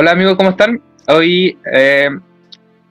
[0.00, 0.80] Hola amigos, ¿cómo están?
[1.08, 2.08] Hoy eh,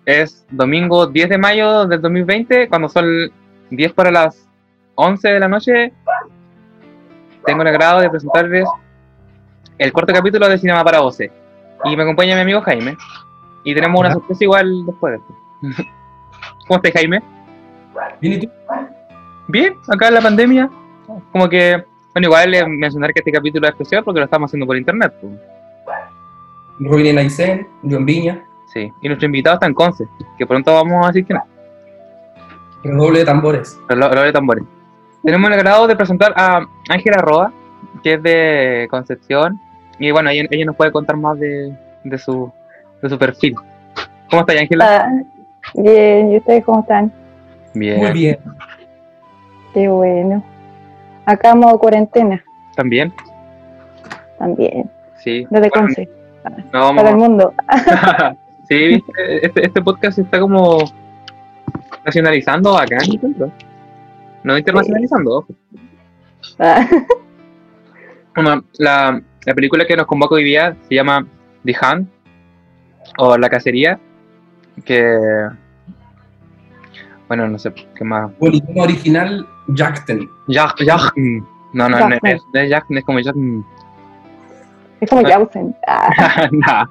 [0.06, 3.32] es domingo 10 de mayo del 2020, cuando son
[3.70, 4.46] 10 para las
[4.96, 5.94] 11 de la noche.
[7.46, 8.68] Tengo el agrado de presentarles
[9.78, 11.32] el cuarto capítulo de Cinema para Voce.
[11.86, 12.98] Y me acompaña mi amigo Jaime.
[13.64, 15.84] Y tenemos una sorpresa igual después de esto.
[16.68, 17.24] ¿Cómo estás, Jaime?
[18.20, 18.52] Bien, ¿y tú?
[19.48, 20.70] Bien, acá en la pandemia.
[21.32, 24.76] Como que, bueno, igual mencionar que este capítulo es especial porque lo estamos haciendo por
[24.76, 25.14] internet.
[25.22, 25.40] pues.
[26.80, 30.06] Rubén Aysén, yo en Viña, Sí, y nuestro invitado está en Conce,
[30.38, 31.38] que pronto vamos a asistir.
[32.84, 33.80] redoble de tambores.
[33.88, 34.64] Reloj de tambores.
[35.24, 37.52] Tenemos el agrado de presentar a Ángela Roa,
[38.04, 39.60] que es de Concepción.
[40.00, 42.52] Y bueno, ella, ella nos puede contar más de, de, su,
[43.02, 43.56] de su perfil.
[44.30, 45.06] ¿Cómo estás, Ángela?
[45.06, 45.12] Ah,
[45.74, 47.12] bien, ¿y ustedes cómo están?
[47.74, 48.00] Bien.
[48.00, 48.38] Muy bien.
[49.74, 50.44] Qué bueno.
[51.26, 52.42] Acá modo cuarentena
[52.76, 53.12] ¿También?
[54.38, 55.46] también, Sí.
[55.50, 56.10] desde Bueno, Conce,
[56.74, 57.54] no vamos para el mundo.
[58.70, 60.80] sí, viste, este, este podcast está como
[62.06, 62.98] nacionalizando acá.
[64.44, 65.46] No internacionalizando.
[66.60, 66.88] Ah,
[68.36, 71.26] Bueno, la, la película que nos convoca hoy día se llama
[71.66, 72.10] The Hunt
[73.18, 74.00] o La Cacería,
[74.86, 75.18] que
[77.28, 78.32] bueno, no sé qué más.
[78.40, 80.30] Bueno, idioma original, Jackten.
[80.48, 82.40] Jack, Jack, no, no, no, Jackson.
[82.54, 83.36] es, no es como Jack.
[85.02, 85.76] Es como Jausen.
[85.88, 86.86] Ah, Nah.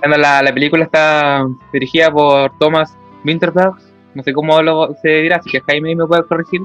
[0.00, 3.74] Bueno, la, la película está dirigida por Thomas Winterberg,
[4.14, 6.62] no sé cómo lo, se dirá, así que Jaime me puede corregir.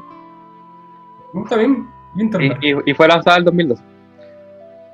[1.34, 1.88] ¿No está bien?
[2.14, 2.58] Bien, y, Internet.
[2.62, 3.84] y- y fue lanzada en 2012.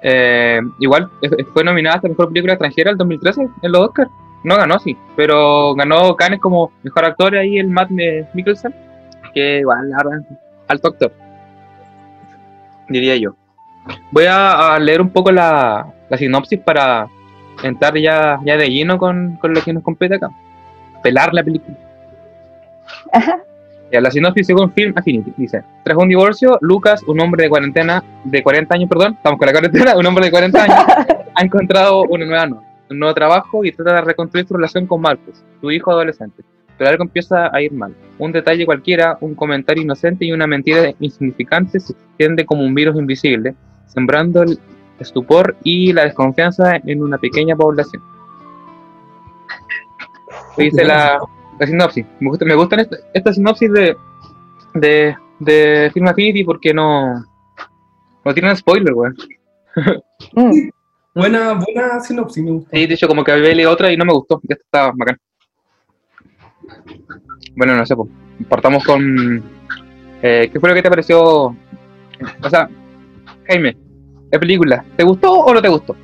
[0.04, 1.10] Eh, igual
[1.54, 4.12] fue nominada a mejor película extranjera el 2013 en los Oscars.
[4.44, 8.74] No ganó, sí, pero ganó Cannes como mejor actor ahí el Matt Mikkelsen,
[9.34, 10.20] que igual, la verdad,
[10.68, 11.12] alto actor,
[12.88, 13.36] diría yo.
[14.12, 17.08] Voy a, a leer un poco la, la sinopsis para
[17.64, 20.30] entrar ya, ya de lleno con, con lo que nos compete acá.
[21.04, 21.78] Pelar la película.
[23.92, 28.04] Ya, la sinopsis según Film Affinity dice: Tras un divorcio, Lucas, un hombre de cuarentena,
[28.26, 30.78] de 40 años, perdón, estamos con la cuarentena, un hombre de 40 años,
[31.36, 35.02] ha encontrado una nueva novia, un nuevo trabajo y trata de reconstruir su relación con
[35.02, 36.44] Marcus, su hijo adolescente.
[36.78, 37.96] Pero algo empieza a ir mal.
[38.20, 42.98] Un detalle cualquiera, un comentario inocente y una mentira insignificante se extiende como un virus
[42.98, 43.56] invisible,
[43.88, 44.60] sembrando el
[45.00, 48.02] estupor y la desconfianza en una pequeña población.
[50.58, 51.20] Dice la,
[51.60, 52.06] la sinopsis.
[52.20, 53.96] Me, gusta, me gustan esta, esta sinopsis de,
[54.74, 57.24] de, de Film Affinity porque no,
[58.26, 59.16] no tienen spoiler, weón.
[60.34, 60.70] mm,
[61.18, 62.70] Buena, buena sinopsis, me gusta.
[62.72, 64.40] Sí, de hecho, como que había leído otra y no me gustó.
[64.48, 65.18] Esta está bacán.
[67.56, 68.08] Bueno, no sé, pues.
[68.48, 69.44] Partamos con.
[70.22, 71.20] eh, ¿Qué fue lo que te pareció?
[71.24, 72.70] O sea,
[73.48, 73.78] Jaime,
[74.32, 75.96] la película, ¿te gustó o no te gustó?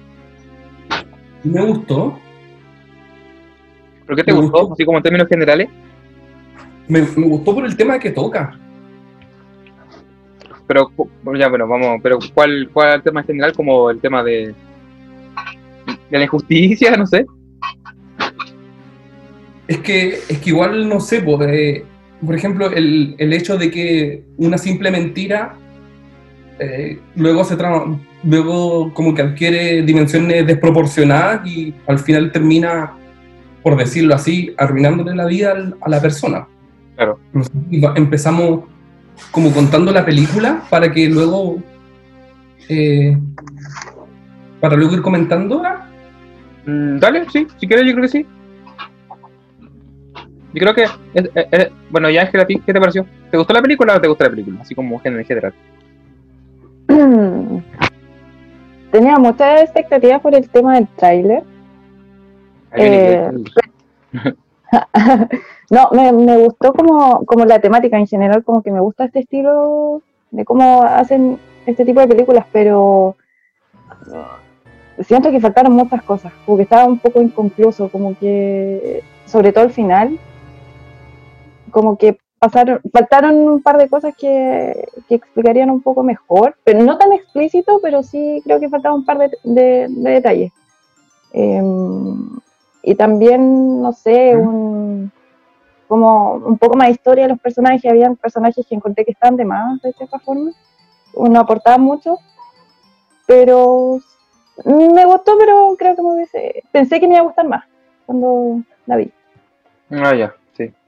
[1.43, 2.19] Me gustó.
[4.07, 4.59] ¿Por qué te gustó?
[4.59, 4.73] gustó.
[4.73, 5.69] Así como en términos generales.
[6.87, 8.57] Me, me gustó por el tema que toca.
[10.67, 10.91] Pero,
[11.37, 11.99] ya, bueno, vamos.
[12.01, 13.53] Pero, ¿cuál, ¿cuál es el tema en general?
[13.53, 14.53] Como el tema de.
[16.09, 17.25] de la injusticia, no sé.
[19.67, 21.85] Es que, es que igual, no sé, pues, eh,
[22.25, 25.57] por ejemplo, el, el hecho de que una simple mentira
[26.59, 32.93] eh, luego se trama, luego como que adquiere dimensiones desproporcionadas y al final termina,
[33.63, 36.47] por decirlo así, arruinándole la vida a la persona.
[36.95, 37.19] Claro.
[37.95, 38.61] Empezamos
[39.31, 41.57] como contando la película para que luego,
[42.69, 43.17] eh,
[44.59, 45.87] para luego ir comentándola.
[46.65, 48.25] Mm, dale, sí, si quieres, yo creo que sí.
[50.53, 50.83] Yo creo que.
[50.83, 53.05] es- es- es- bueno, ya Ángela, ¿a ti qué te pareció?
[53.31, 54.61] ¿Te gustó la película o no te gustó la película?
[54.61, 55.53] Así como en general.
[58.91, 61.43] Tenía muchas expectativas por el tema del tráiler.
[62.75, 63.31] Eh,
[65.69, 69.19] no, me, me gustó como, como la temática en general, como que me gusta este
[69.19, 73.15] estilo de cómo hacen este tipo de películas, pero
[75.01, 79.65] siento que faltaron muchas cosas, como que estaba un poco inconcluso, como que, sobre todo
[79.65, 80.19] al final,
[81.71, 86.83] como que pasaron, faltaron un par de cosas que, que explicarían un poco mejor, pero
[86.83, 90.51] no tan explícito, pero sí creo que faltaba un par de, de- de detalles.
[91.31, 92.29] Em,
[92.83, 95.09] y también, no sé, un,
[95.87, 97.89] como un poco más de historia de los personajes.
[97.89, 100.51] Habían personajes que encontré que estaban de más, de cierta forma.
[101.15, 102.17] No aportaban mucho.
[103.25, 103.99] Pero
[104.65, 106.63] me gustó, pero creo que me hubiese...
[106.73, 107.63] Pensé que me iba a gustar más
[108.05, 109.09] cuando la vi.
[109.91, 110.35] Ah, ya,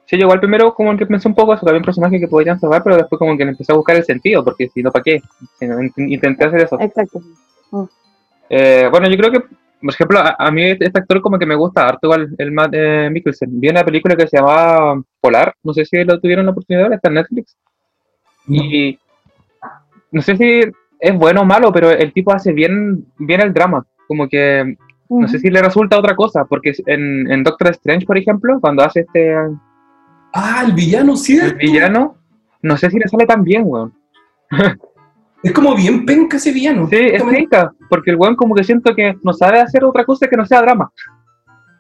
[0.06, 0.18] sí.
[0.18, 2.84] Yo igual primero como que pensé un poco eso, que había personajes que podrían salvar,
[2.84, 5.22] pero después como que le empecé a buscar el sentido, porque si no, ¿para qué?
[5.98, 6.80] Intenté hacer eso.
[6.80, 7.22] Exacto.
[8.50, 9.44] Eh, bueno, yo creo que
[9.86, 12.74] por ejemplo, a, a mí este actor como que me gusta harto igual, el Matt
[12.74, 13.60] eh, Mikkelsen.
[13.60, 16.90] Vi una película que se llamaba Polar, no sé si lo tuvieron la oportunidad de
[16.90, 17.58] ver, está en Netflix.
[18.48, 18.98] Y
[20.12, 20.62] no sé si
[21.00, 23.86] es bueno o malo, pero el tipo hace bien, bien el drama.
[24.08, 24.76] Como que
[25.10, 28.84] no sé si le resulta otra cosa, porque en, en Doctor Strange, por ejemplo, cuando
[28.84, 29.36] hace este
[30.38, 31.38] Ah, el villano, sí.
[31.38, 32.18] el villano,
[32.62, 33.94] no sé si le sale tan bien, weón.
[35.42, 36.88] Es como bien penca ese villano.
[36.90, 40.28] Sí, es rica, porque el weón como que siento que no sabe hacer otra cosa
[40.28, 40.92] que no sea drama.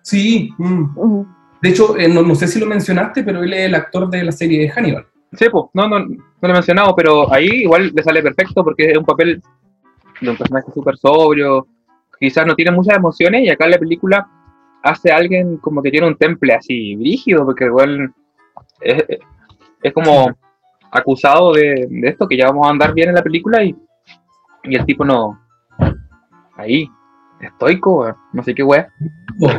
[0.03, 0.53] Sí.
[0.57, 1.21] mm.
[1.61, 4.23] De hecho, eh, no, no sé si lo mencionaste, pero él es el actor de
[4.23, 5.05] la serie de Hannibal.
[5.33, 8.91] Sí, pues, no, no, no lo he mencionado, pero ahí igual le sale perfecto porque
[8.91, 9.41] es un papel
[10.21, 11.67] de un personaje súper sobrio,
[12.19, 14.27] quizás no tiene muchas emociones y acá en la película
[14.83, 18.13] hace a alguien como que tiene un temple así rígido, porque igual
[18.85, 19.03] es,
[19.81, 20.31] es como
[20.91, 23.75] acusado de, de esto, que ya vamos a andar bien en la película y,
[24.63, 25.41] y el tipo no...
[26.57, 26.89] Ahí,
[27.41, 28.87] estoico, no sé qué wea.
[29.41, 29.49] Oh.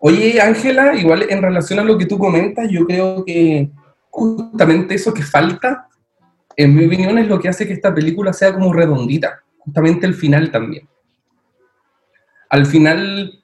[0.00, 3.70] Oye, Ángela, igual en relación a lo que tú comentas, yo creo que
[4.10, 5.88] justamente eso que falta,
[6.56, 9.42] en mi opinión, es lo que hace que esta película sea como redondita.
[9.58, 10.88] Justamente el final también.
[12.48, 13.42] Al final,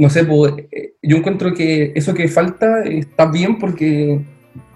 [0.00, 4.18] no sé, pues, eh, yo encuentro que eso que falta está bien porque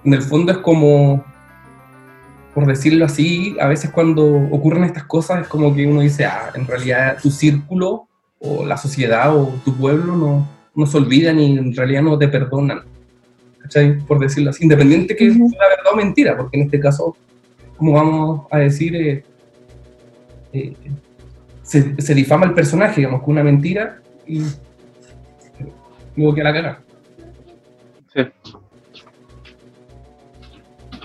[0.04, 1.24] en el fondo es como,
[2.52, 6.52] por decirlo así, a veces cuando ocurren estas cosas es como que uno dice, ah,
[6.54, 8.06] en realidad tu círculo
[8.38, 12.28] o la sociedad o tu pueblo no, no se olvidan y en realidad no te
[12.28, 12.82] perdonan.
[13.62, 14.00] ¿Cachai?
[14.00, 15.48] Por decirlo así, independiente que Ujú.
[15.48, 17.16] sea verdad o mentira, porque en este caso,
[17.78, 19.24] como vamos a decir, eh,
[20.52, 20.74] eh,
[21.62, 24.42] se, se difama el personaje, digamos, con una mentira y
[26.16, 26.78] luego que la caga.
[28.14, 28.22] Sí.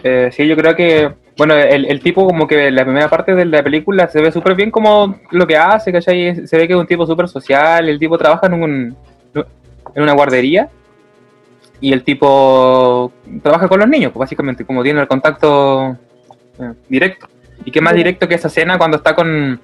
[0.04, 3.46] Eh, sí, yo creo que, bueno, el, el tipo como que la primera parte de
[3.46, 6.48] la película se ve súper bien como lo que hace, ¿cachai?
[6.48, 8.96] Se ve que es un tipo súper social, el tipo trabaja en, un,
[9.96, 10.70] en una guardería
[11.82, 15.98] y el tipo trabaja con los niños, pues básicamente, como tiene el contacto
[16.60, 17.28] eh, directo.
[17.66, 19.60] Y qué más directo que esa escena cuando está con,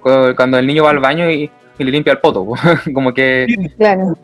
[0.00, 2.60] con- cuando el niño va al baño y, y le limpia el poto, pues.
[2.94, 3.46] como que
[3.76, 4.16] Claro.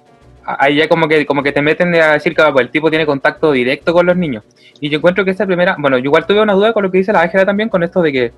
[0.46, 3.04] Ahí ya como que como que te meten a decir que pues, el tipo tiene
[3.04, 4.44] contacto directo con los niños.
[4.80, 6.98] Y yo encuentro que esa primera, bueno, yo igual tuve una duda con lo que
[6.98, 8.32] dice la Ángela también, con esto de que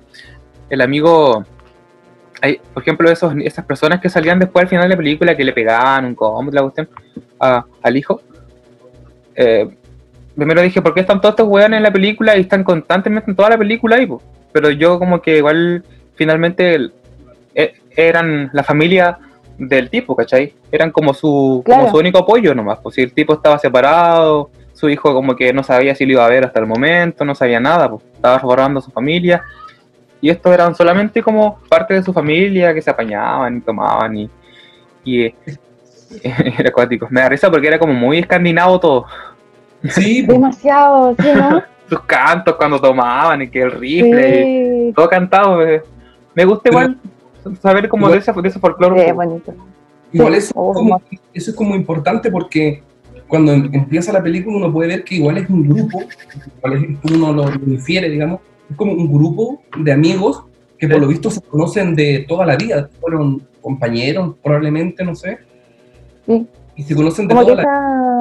[0.69, 1.45] el amigo,
[2.41, 5.43] hay, por ejemplo, esos, esas personas que salían después al final de la película que
[5.43, 6.89] le pegaban un combo, la cuestión,
[7.39, 8.21] al hijo.
[9.35, 9.69] Eh,
[10.35, 13.35] primero dije, ¿por qué están todos estos weones en la película y están constantemente en
[13.35, 14.05] toda la película ahí?
[14.05, 14.21] po?
[14.51, 15.83] Pero yo como que igual
[16.15, 16.91] finalmente
[17.53, 19.19] e- eran la familia
[19.59, 20.53] del tipo, ¿cachai?
[20.71, 21.91] Eran como su, como Claro.
[21.91, 22.79] su único apoyo nomás.
[22.81, 26.25] Pues si el tipo estaba separado, su hijo como que no sabía si lo iba
[26.25, 29.43] a ver hasta el momento, no sabía nada, pues estaba recordando a su familia.
[30.21, 34.29] Y estos eran solamente como parte de su familia que se apañaban y tomaban y,
[35.03, 35.35] y eh,
[36.57, 37.07] era acuático.
[37.09, 39.05] Me da risa porque era como muy escandinavo todo.
[39.83, 41.63] Sí, pues, Demasiado, ¿sí, no?
[41.89, 44.93] Sus cantos cuando tomaban y que el rifle, y Sí.
[44.95, 45.65] todo cantado.
[45.67, 45.81] eh.
[46.35, 46.97] Me gusta Pero- igual
[47.61, 49.05] saber como igual- de ese, de ese folclore.
[49.07, 49.53] Sí, bonito.
[50.11, 51.01] igual eso, oh, es como,
[51.33, 52.81] eso es como importante porque
[53.27, 56.01] cuando em- empieza la película uno puede ver que igual es un grupo,
[56.57, 58.39] igual es- uno lo, infiere, digamos,
[58.69, 60.43] es como un grupo de amigos
[60.77, 65.37] que por lo visto se conocen de toda la vida, fueron compañeros probablemente, no sé,
[66.25, 66.47] Sí.
[66.75, 67.61] y se conocen de Como toda la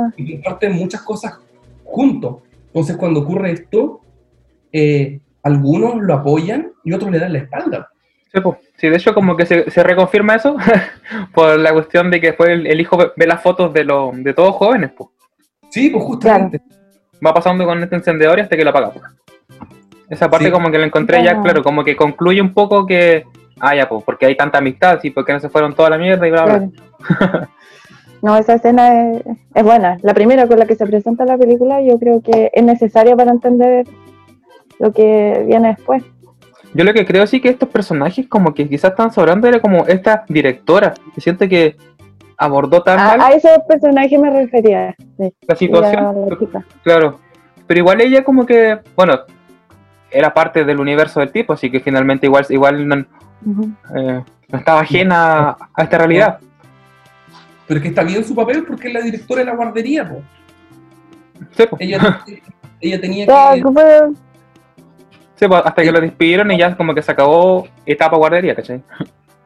[0.08, 1.38] esta, y comparten muchas cosas
[1.84, 2.36] juntos.
[2.66, 4.00] Entonces cuando ocurre esto,
[4.72, 7.88] eh, algunos lo apoyan y otros le dan la espalda.
[8.32, 8.58] Sí, po.
[8.76, 10.56] Sí, de hecho como que se, se reconfirma eso
[11.34, 14.22] por la cuestión de que después el, el hijo ve, ve las fotos de, los
[14.22, 14.90] de todos jóvenes.
[14.96, 15.10] pues
[15.70, 16.60] Sí, pues justamente.
[17.24, 18.90] Va pasando con este encendedor y hasta que lo apaga.
[18.92, 19.04] pues.
[20.08, 20.52] Esa parte Sí.
[20.52, 23.24] como que la encontré ya, claro, como que concluye un poco que...
[23.60, 26.26] Ah, ya, pues, porque hay tanta amistad, sí, porque no se fueron toda la mierda
[26.26, 26.68] y bla, bla.
[27.18, 27.48] claro.
[28.20, 29.22] No, esa escena es,
[29.54, 29.96] es buena.
[30.02, 33.30] La primera con la que se presenta la película, yo creo que es necesaria para
[33.30, 33.86] entender
[34.80, 36.02] lo que viene después.
[36.74, 39.86] Yo lo que creo sí que estos personajes como que quizás están sobrando era como
[39.86, 41.76] esta directora, que siento que
[42.36, 44.94] abordó tan A, mal a esos personajes me refería.
[45.18, 45.32] Sí.
[45.46, 46.28] la situación.
[46.52, 46.64] La.
[46.82, 47.18] Claro,
[47.66, 49.18] pero igual ella como que, bueno,
[50.10, 54.80] era parte del universo del tipo, así que finalmente igual, igual no, eh, no estaba
[54.80, 56.38] ajena a esta realidad.
[57.66, 60.22] Pero es que está bien su papel porque es la directora de la guardería, po.
[61.50, 62.20] Sí, pues, Ella,
[62.80, 64.12] ella tenía que...
[65.38, 68.82] sí, pues, hasta que lo despidieron y ya como que se acabó etapa guardería, ¿cachai?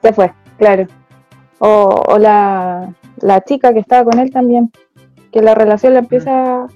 [0.03, 0.87] Se fue, claro.
[1.59, 4.71] O, o la, la chica que estaba con él también,
[5.31, 6.67] que la relación la empieza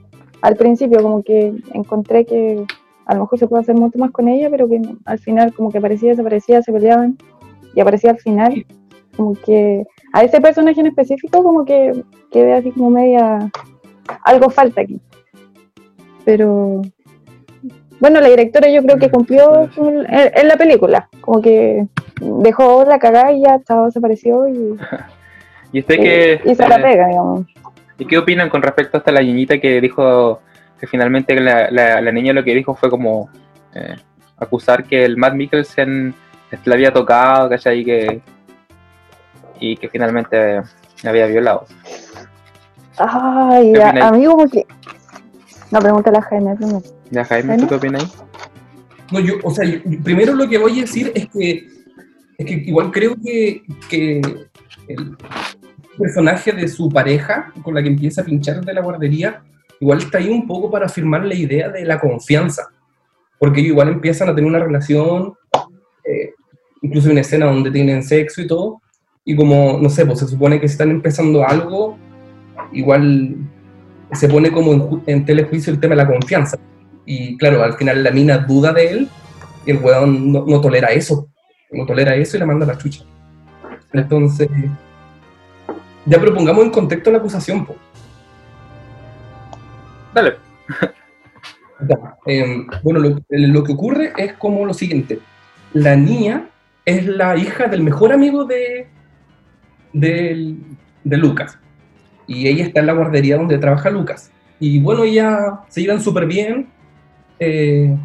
[0.43, 2.65] al principio, como que encontré que
[3.07, 5.71] a lo mejor se puede hacer mucho más con ella, pero que al final como
[5.71, 7.17] que aparecía, desaparecía, se peleaban
[7.75, 8.67] y aparecía al final.
[9.17, 13.51] como que a ese personaje en específico como que quede así como media,
[14.23, 15.01] algo falta aquí.
[16.25, 16.83] Pero
[18.01, 21.87] bueno, la directora yo creo que cumplió en, en la película, como que
[22.21, 24.77] dejó la cagada y ya estaba, desapareció y,
[25.73, 27.47] ¿Y usted y se la pega, digamos.
[27.99, 30.41] ¿Y qué opinan con respecto hasta la niñita que dijo
[30.79, 33.31] que finalmente la, la, la niña lo que dijo fue como
[33.75, 33.97] eh,
[34.39, 36.15] acusar que el Matt Mikkelsen
[36.65, 37.81] la había tocado, ¿cachai?
[37.81, 38.21] Y que,
[39.61, 40.63] y que finalmente
[41.03, 41.65] la había violado.
[42.99, 44.05] Ay, ¿Qué a, opináis?
[44.05, 44.67] a mí como que...
[45.71, 46.96] No, pregúntale a Jaime primero.
[47.11, 48.25] ¿Ya, Jaime, tú qué opinas?
[49.13, 51.69] No, yo, o sea, yo- primero lo que voy a decir es que,
[52.39, 54.21] es que igual creo que, que
[54.89, 55.17] el
[55.97, 59.43] personaje de su pareja, con la que empieza a pinchar de la guardería,
[59.81, 62.69] igual está ahí un poco para afirmar la idea de la confianza.
[63.39, 65.35] Porque ellos igual empiezan a tener una relación,
[66.05, 66.33] eh,
[66.83, 68.81] incluso hay una escena donde tienen sexo y todo,
[69.25, 71.97] y como, no sé, pues se supone que si están empezando algo,
[72.73, 73.37] igual
[74.13, 76.57] se pone como en, en telejuicio el tema de la confianza.
[77.07, 79.09] Y claro, al final la mina duda de él
[79.65, 81.29] y el weón no, no tolera eso.
[81.71, 83.05] No tolera eso y la manda a la chucha.
[83.93, 84.49] Entonces,
[86.05, 87.65] ya pero pongamos en contexto la acusación.
[87.65, 87.77] po.
[90.15, 90.35] Dale.
[91.89, 95.19] Ya, eh, bueno, lo, lo que ocurre es como lo siguiente.
[95.75, 96.49] La niña
[96.85, 98.89] es la hija del mejor amigo de,
[99.93, 100.59] del-
[101.05, 101.59] de Lucas.
[102.27, 104.31] Y ella está en la guardería donde trabaja Lucas.
[104.59, 106.69] Y bueno, ella se llevan súper bien.
[107.39, 107.97] Eh,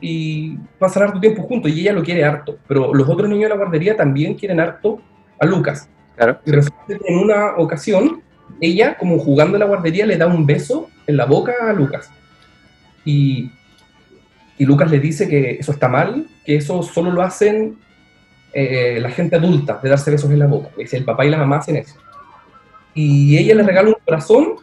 [0.00, 1.70] y pasan harto tiempo juntos.
[1.70, 2.58] Y ella lo quiere harto.
[2.66, 5.00] Pero los otros niños de la guardería también quieren harto
[5.38, 5.88] a Lucas.
[6.16, 6.38] Claro.
[6.44, 8.22] Y resulta que en una ocasión,
[8.60, 12.10] ella, como jugando en la guardería, le da un beso en la boca a Lucas.
[13.04, 13.50] Y,
[14.56, 17.78] y Lucas le dice que eso está mal, que eso solo lo hacen
[18.52, 20.70] eh, la gente adulta, de darse besos en la boca.
[20.76, 21.96] Dice, el papá y la mamá hacen eso.
[22.94, 24.54] Y ella le regala un corazón,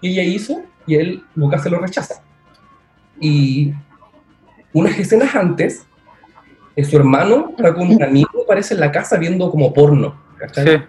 [0.00, 2.22] y ella hizo, y él, Lucas, se lo rechaza.
[3.20, 3.72] Y
[4.72, 5.86] unas escenas antes,
[6.74, 10.14] eh, su hermano está con un amigo, parece en la casa viendo como porno.
[10.38, 10.78] ¿cachai?
[10.78, 10.84] Sí.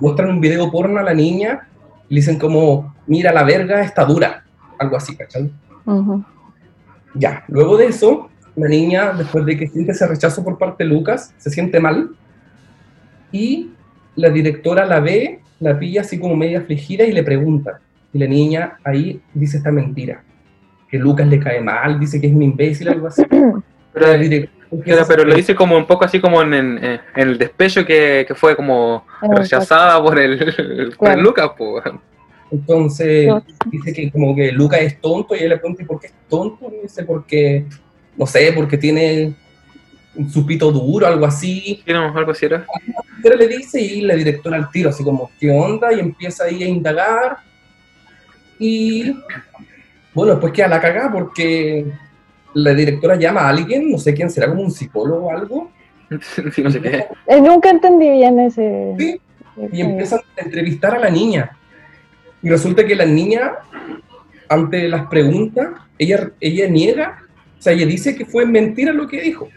[0.00, 1.68] muestran un video porno a la niña
[2.08, 4.44] y le dicen como, mira la verga está dura,
[4.78, 5.50] algo así, ¿cachai?
[7.14, 10.90] Ya, luego de eso, la niña, después de que siente ese rechazo por parte de
[10.90, 12.10] Lucas, se siente mal
[13.32, 13.70] y
[14.16, 17.80] la directora la ve, la pilla así como media afligida y le pregunta.
[18.12, 20.22] Y la niña ahí dice esta mentira,
[20.88, 23.22] que Lucas le cae mal, dice que es un imbécil, algo así.
[23.92, 24.48] Pero
[24.84, 27.84] Claro, pero a- lo dice como un poco así como en, en- en el despecho
[27.86, 31.20] que, que fue como el rechazada por el, por el.
[31.20, 31.84] Lucas, pues.
[32.50, 33.42] Entonces No.
[33.66, 36.12] dice que como que Lucas es tonto y ella le pregunta ¿y por qué es
[36.28, 36.70] tonto?
[36.76, 37.64] Y dice porque,
[38.16, 39.34] no sé, porque tiene
[40.16, 41.82] un su pito duro, algo así.
[41.86, 42.66] Sí, no, algo así era.
[43.22, 45.92] Pero le dice y la directora al tiro, así como, ¿qué onda?
[45.92, 47.36] Y empieza ahí a indagar.
[48.58, 49.14] Y
[50.16, 51.84] bueno, después queda la cagada porque
[52.54, 55.70] la directora llama a alguien, no sé quién será, como un psicólogo o algo,
[56.54, 57.04] Sí, no sé qué.
[57.26, 58.94] Eh, nunca entendí bien ese...
[58.98, 59.20] Sí,
[59.72, 61.54] y empiezan a entrevistar a la niña.
[62.42, 63.56] Y resulta que la niña,
[64.48, 65.68] ante las preguntas,
[65.98, 67.18] ella, ella niega,
[67.58, 69.48] o sea, ella dice que fue mentira lo que dijo,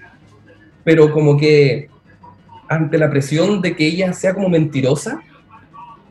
[0.84, 1.90] pero como que
[2.68, 5.22] ante la presión de que ella sea como mentirosa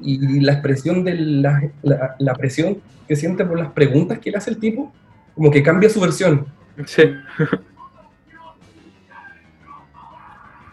[0.01, 4.37] y la expresión de la, la- la presión que siente por las preguntas que le
[4.39, 4.93] hace el tipo,
[5.35, 6.47] como que cambia su versión.
[6.87, 7.03] Sí.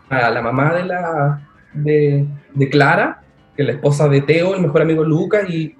[0.10, 1.41] a la mamá de la
[1.74, 3.22] de, de Clara,
[3.55, 5.75] que es la esposa de Teo, el mejor amigo de Lucas, y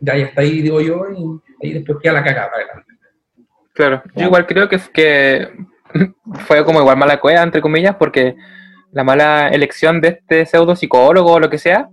[0.00, 2.50] ya, ya está ahí, digo yo, y ahí después queda la cagada.
[2.50, 2.92] para adelante.
[3.74, 5.48] Claro, yo igual creo que, que
[6.46, 8.34] fue como igual mala cueva, entre comillas, porque
[8.92, 11.88] la mala elección de este pseudo psicólogo o lo que sea,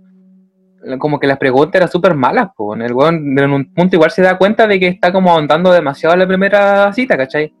[0.98, 2.80] como que las preguntas eran súper malas, pues.
[2.80, 6.14] El weón en un punto igual se da cuenta de que está como ahondando demasiado
[6.14, 7.54] en la primera cita, ¿cachai?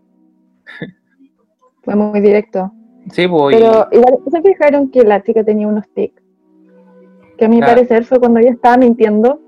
[1.82, 2.72] Fue muy directo.
[3.10, 3.56] Sí, pues.
[3.56, 6.22] y- Pero igual se fijaron que la chica tenía unos tics.
[7.38, 7.72] Que a mi Claro.
[7.74, 9.40] parecer fue cuando ella estaba mintiendo.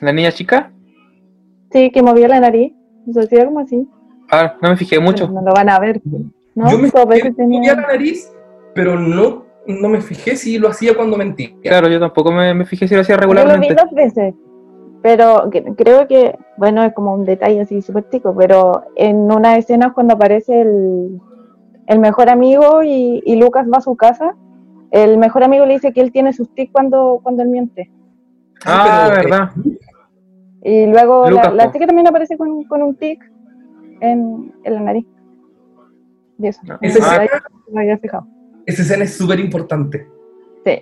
[0.00, 0.70] la niña chica,
[1.70, 2.72] Sí, que movía la nariz.
[3.12, 3.86] Se hacía como así.
[4.30, 5.26] ah, no me fijé mucho.
[5.26, 6.00] Pero no lo van a ver.
[6.54, 6.70] ¿no?
[6.70, 7.04] yo me fijé
[7.46, 8.32] movía la nariz,
[8.74, 11.50] pero no, no me fijé si lo hacía cuando mentía.
[11.62, 13.74] Claro, yo tampoco me, me fijé si lo hacía Yo lo vi regularmente.
[13.74, 14.34] dos veces.
[15.02, 19.56] Pero que- creo que, bueno, es como un detalle así súper chico, pero en una
[19.58, 21.20] escena cuando aparece el,
[21.86, 24.34] el mejor amigo y, y Lucas va a su casa,
[24.90, 27.90] el mejor amigo le dice que él tiene sus tics cuando, cuando él miente.
[28.64, 29.50] Ah, pero, eh, verdad.
[30.62, 33.22] Y luego Lucas, la, la chica también aparece con, con un tic
[34.00, 35.06] en, en la nariz.
[36.38, 36.60] Y eso.
[36.70, 36.78] Ah.
[36.80, 38.26] escena- que no había fijado.
[38.66, 40.06] Esa escena es súper importante.
[40.64, 40.80] Sí.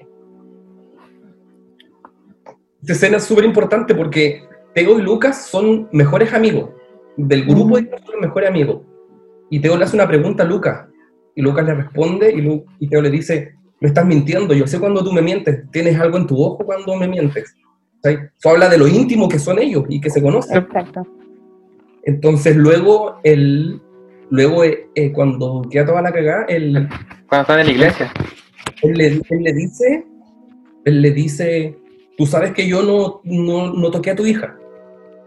[2.80, 4.42] esta escena es súper importante porque
[4.74, 6.70] Teo y Lucas son mejores amigos.
[7.16, 8.82] Del grupo de ellos son mejores amigos.
[9.50, 10.86] Y Teo le hace una pregunta a Lucas.
[11.34, 14.78] Y Lucas le responde y, Lu- y Teo le dice, me estás mintiendo, yo sé
[14.80, 17.54] cuando tú me mientes, tienes algo en tu ojo cuando me mientes.
[18.02, 18.30] ¿Sabes?
[18.38, 20.56] Eso habla de lo íntimo que son ellos y que se conocen.
[20.58, 21.06] Exacto.
[22.04, 23.80] Entonces luego, el,
[24.32, 26.88] luego eh, eh, cuando queda toda la cagada, él,
[27.28, 28.12] Cuando están en la iglesia.
[28.82, 30.04] él, le, él le dice,
[30.86, 31.78] él le dice,
[32.16, 34.56] tú sabes que yo no, no, no toqué a tu hija.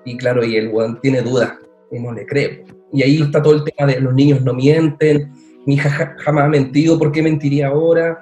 [0.05, 1.53] Y claro, y el weón tiene dudas
[1.91, 2.65] y no le cree.
[2.91, 5.31] Y ahí está todo el tema de los niños no mienten,
[5.65, 8.19] mi hija ja- jamás ha mentido, ¿por qué mentiría ahora?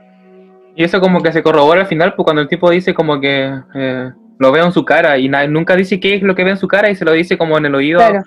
[0.76, 3.54] Y eso como que se corrobora al final, pues cuando el tipo dice como que
[3.76, 6.58] eh, lo veo en su cara y nunca dice qué es lo que ve en
[6.58, 8.24] su cara y se lo dice como en el oído Claro.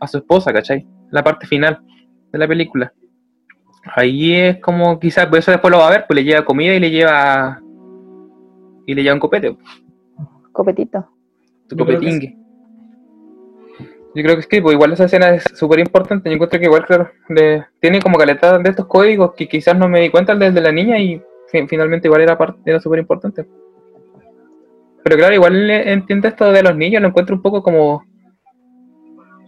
[0.00, 0.86] a su esposa, ¿cachai?
[1.10, 1.78] La parte final
[2.32, 2.92] de la película.
[3.94, 6.74] Ahí es como quizás, por eso después lo va a ver, pues le lleva comida
[6.74, 7.60] y le lleva
[8.86, 9.56] y le lleva un copete,
[10.52, 11.08] Copetito.
[11.68, 12.36] Yo creo que copetingue.
[14.14, 16.30] Yo creo que es que pues, igual esa escena es súper importante.
[16.30, 19.88] Yo encuentro que igual, claro, le- tiene como caleta de estos códigos que quizás no
[19.88, 23.44] me di cuenta desde la niña y fi- finalmente igual era parte, era súper importante.
[25.04, 28.04] Pero claro, igual le- entiendo esto de los niños, lo encuentro un poco como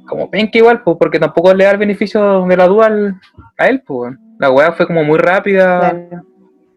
[0.08, 3.20] como penca igual, pues, porque tampoco le da el beneficio de la duda al-
[3.56, 4.14] a él, pues.
[4.38, 6.24] La weá fue como muy rápida Claro.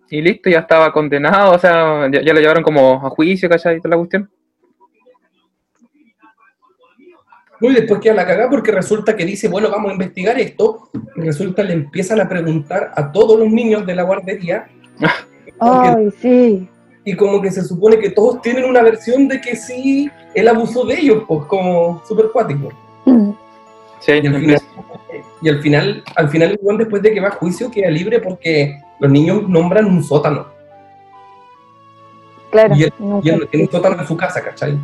[0.10, 3.78] y listo, ya estaba condenado, o sea, ya, ya lo llevaron como a juicio, ¿cachai?
[3.78, 4.30] Y toda la cuestión.
[7.64, 10.90] Y después queda la cagada porque resulta que dice, bueno, vamos a investigar esto.
[11.16, 14.68] Y resulta le empiezan a preguntar a todos los niños de la guardería.
[15.60, 16.68] Ay, sí.
[17.06, 20.86] Y como que se supone que todos tienen una versión de que sí, él abusó
[20.86, 22.70] de ellos, pues como súper cuático.
[24.00, 24.62] Sí, Y al final,
[25.41, 28.79] y al final, al final el después de que va a juicio, queda libre porque
[29.00, 30.48] los niños nombran un sótano.
[32.51, 32.75] Claro.
[32.75, 34.77] Y él- nunca- Y él no tiene un sótano en su casa, ¿cachai?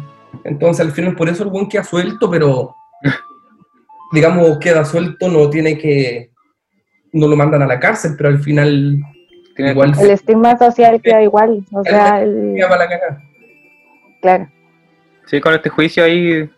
[0.44, 2.75] Entonces al final por eso el buen queda suelto, pero
[4.11, 6.31] digamos queda suelto, no tiene que,
[7.13, 9.00] no lo mandan a la cárcel, pero al final
[9.55, 11.63] tiene- igual El estigma social queda igual.
[11.74, 13.24] O sea, se el- queda para la cagada.
[14.22, 14.48] claro.
[15.25, 16.50] Sí, con este juicio ahí,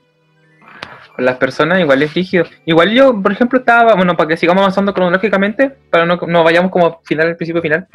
[1.19, 2.45] las personas, igual es rígido.
[2.65, 6.71] Igual yo, por ejemplo, estaba, bueno, para que sigamos avanzando cronológicamente, para no, no vayamos
[6.71, 7.88] como final, principio, final.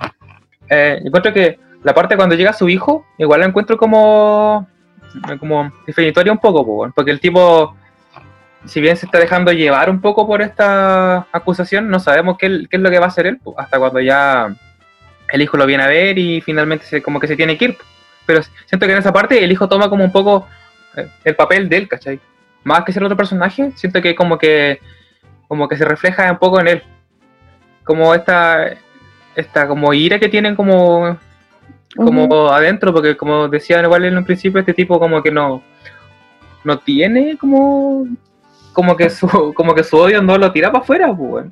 [0.68, 4.66] Eh, encuentro que la parte cuando llega su hijo, igual la encuentro como,
[5.38, 7.76] como definitoria un poco, porque el tipo,
[8.64, 12.76] si bien se está dejando llevar un poco por esta acusación, no sabemos qué, qué
[12.76, 14.54] es lo que va a hacer él, hasta cuando ya
[15.32, 17.78] el hijo lo viene a ver y finalmente se, como que se tiene que ir.
[18.26, 20.46] Pero siento que en esa parte el hijo toma como un poco
[20.96, 22.20] eh, el papel de él, ¿cachai?
[22.64, 24.80] Más que ser otro personaje, siento que como que
[25.48, 26.82] como que se refleja un poco en él.
[27.84, 28.70] Como esta
[29.36, 31.16] esta como ira que tienen como
[31.96, 35.62] como adentro, porque como decían igual en un principio, este tipo como que no
[36.64, 38.06] no tiene como
[38.72, 41.46] como que su como que su odio no lo tira para afuera, pues,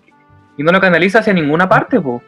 [0.56, 2.22] y no lo canaliza hacia ninguna parte, pues.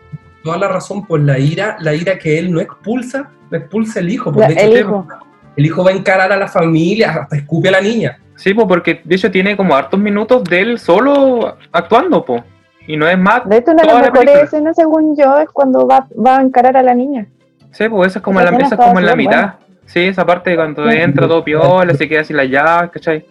[0.45, 4.11] Toda la razón, pues la ira, la ira que él no expulsa, la expulsa el
[4.11, 4.31] hijo.
[4.31, 5.34] pues, La- de hecho, el.
[5.57, 8.19] El hijo va a encarar a la familia, hasta escupe a la niña.
[8.37, 12.43] Sí, pues porque de hecho tiene como hartos minutos de él solo actuando, pues.
[12.87, 15.49] Y no es más De hecho, una de las la mejores escenas, según yo, es
[15.49, 17.27] cuando va, va a encarar a la niña.
[17.71, 19.55] Sí, pues eso es como, Esa la, es como en la mitad.
[19.87, 20.97] Sí, esa parte cuando Sí.
[20.99, 23.25] entra todo piola, se queda sin la llave, ¿cachai?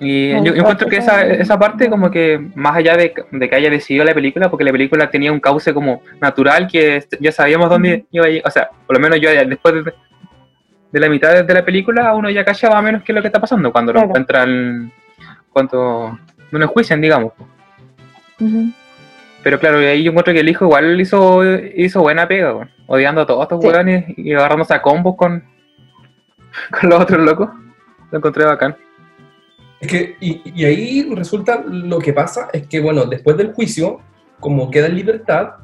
[0.00, 3.70] Y yo, encuentro que esa, esa- parte como que, más allá de, de que haya
[3.70, 7.70] decidido la película, porque la película tenía un cauce como natural que est- ya sabíamos
[7.70, 9.92] dónde iba a ir, o sea, por lo menos yo después de,
[10.92, 13.40] de la mitad de la película uno ya o menos qué es lo que está
[13.40, 14.90] pasando cuando lo encuentran,
[15.52, 16.18] cuando
[16.50, 17.32] no lo enjuician, digamos.
[19.42, 21.42] Pero claro, ahí yo encuentro que el hijo igual hizo,
[21.76, 23.68] hizo buena pega, odiando a todos estos Sí.
[24.16, 25.44] y agarrándose a combos con,
[26.80, 27.50] con los otros locos.
[28.10, 28.76] Lo encontré bacán.
[29.84, 34.00] Es que, y, y ahí resulta lo que pasa es que, bueno, después del juicio,
[34.40, 35.56] como queda en libertad,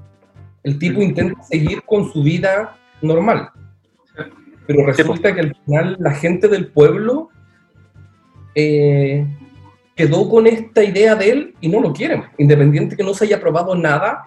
[0.62, 3.48] el tipo intenta seguir con su vida normal.
[4.66, 7.30] Pero resulta que al final la gente del pueblo
[8.54, 9.26] eh,
[9.96, 12.24] quedó con esta idea de él y no lo quieren.
[12.36, 14.26] Independiente que no se haya probado nada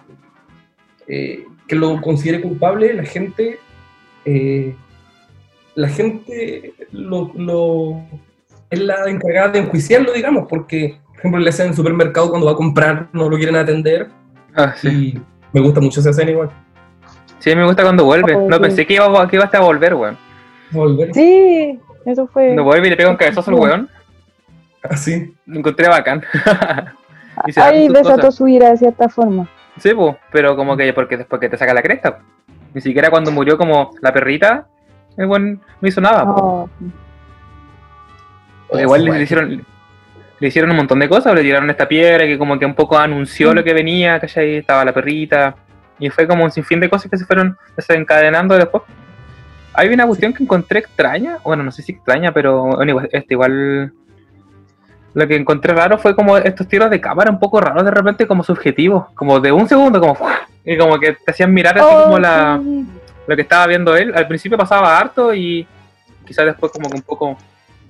[1.06, 3.60] eh, que lo considere culpable, la gente,
[4.24, 4.74] eh,
[5.76, 8.02] la gente lo, lo-
[8.74, 12.46] es la encargada de enjuiciarlo, digamos, porque, por ejemplo, la escena en el supermercado cuando
[12.46, 14.08] va a comprar no lo quieren atender
[14.54, 14.88] Ah, sí.
[15.16, 16.50] y me gusta mucho esa escena igual.
[17.38, 18.34] Sí, me gusta cuando vuelve.
[18.34, 18.62] Oh, No sí.
[18.62, 20.16] pensé que iba, que iba hasta a volver, weón.
[20.70, 22.44] Volver Sí, eso fue.
[22.46, 23.88] Cuando vuelve y le pega un cabezazo al weón,
[24.82, 25.34] así.
[25.46, 26.22] lo encontré bacán.
[27.48, 29.48] Y Ahí desató su ira de cierta forma.
[29.78, 32.20] Sí, pues, pero como que porque después que te saca la cresta.
[32.72, 34.68] Ni siquiera cuando murió como la perrita,
[35.16, 36.22] el buen no hizo nada.
[36.28, 36.70] Oh,
[38.68, 39.64] Porque Oh, igual le, hicieron
[40.40, 42.98] le hicieron un montón de cosas, le tiraron esta piedra que como que un poco
[42.98, 43.54] anunció Mm.
[43.54, 44.56] lo que venía, ¿cachai?
[44.56, 45.56] Estaba la perrita,
[45.98, 48.82] y fue como un sinfín de cosas que se fueron desencadenando después.
[49.74, 53.34] Hay una cuestión que encontré extraña, bueno, no sé si extraña, pero bueno, igual, este,
[53.34, 53.92] igual
[55.14, 58.26] lo que encontré raro fue como estos tiros de cámara un poco raros de repente,
[58.26, 60.16] como subjetivos, como de un segundo, como
[60.64, 62.86] y como que te hacían mirar así oh, como la, sí.
[63.26, 64.12] lo que estaba viendo él.
[64.14, 65.66] Al principio pasaba harto y
[66.26, 67.36] quizás después como que un poco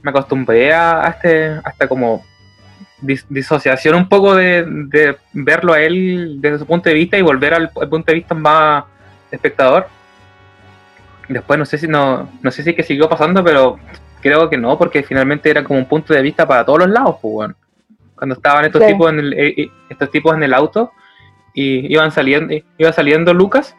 [0.04, 2.22] me acostumbré a, a este, hasta como
[3.00, 7.22] dis- disociación un poco de, de verlo a él desde su punto de vista y
[7.22, 8.84] volver al, al punto de vista más
[9.30, 9.88] espectador.
[11.26, 13.78] Después no sé si no, no sé si que siguió pasando, pero
[14.20, 17.16] creo que no, porque finalmente era como un punto de vista para todos los lados,
[17.22, 17.54] pues bueno.
[18.14, 18.92] Cuando estaban estos Sí.
[18.92, 20.92] tipos en el, eh, eh, estos tipos en el auto
[21.54, 23.74] y iban saliendo, iba saliendo Lucas,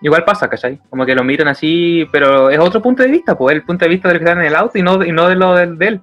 [0.00, 0.80] igual pasa, ¿cachai?
[0.88, 3.90] Como que lo miran así, pero es otro punto de vista, pues el punto de
[3.90, 5.86] vista del que está en el auto y no, y no de lo del, de
[5.88, 6.00] él.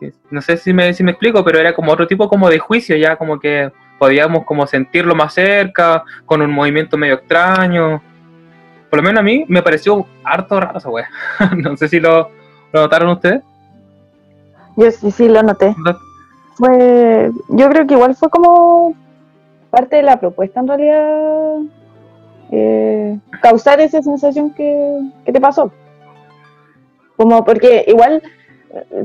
[0.00, 2.58] Sí, No sé si me, si me explico, pero era como otro tipo como de
[2.58, 8.02] juicio, ya como que podíamos como sentirlo más cerca, con un movimiento medio extraño.
[8.90, 11.08] Por lo menos a mí me pareció harto raro esa wea.
[11.56, 12.30] no sé si lo,
[12.72, 13.42] lo notaron ustedes.
[14.76, 15.74] Yo sí, sí lo noté.
[15.78, 15.96] ¿No?
[16.56, 18.94] Fue, yo creo que igual fue como
[19.70, 21.56] parte de la propuesta en realidad
[22.50, 25.72] eh, causar esa sensación que, que te pasó.
[27.16, 28.22] Como porque igual,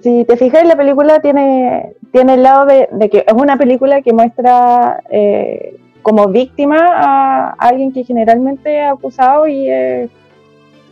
[0.01, 4.01] si te fijas, la película tiene, tiene el lado de, de que es una película
[4.01, 10.09] que muestra eh, como víctima a alguien que generalmente es acusado y es,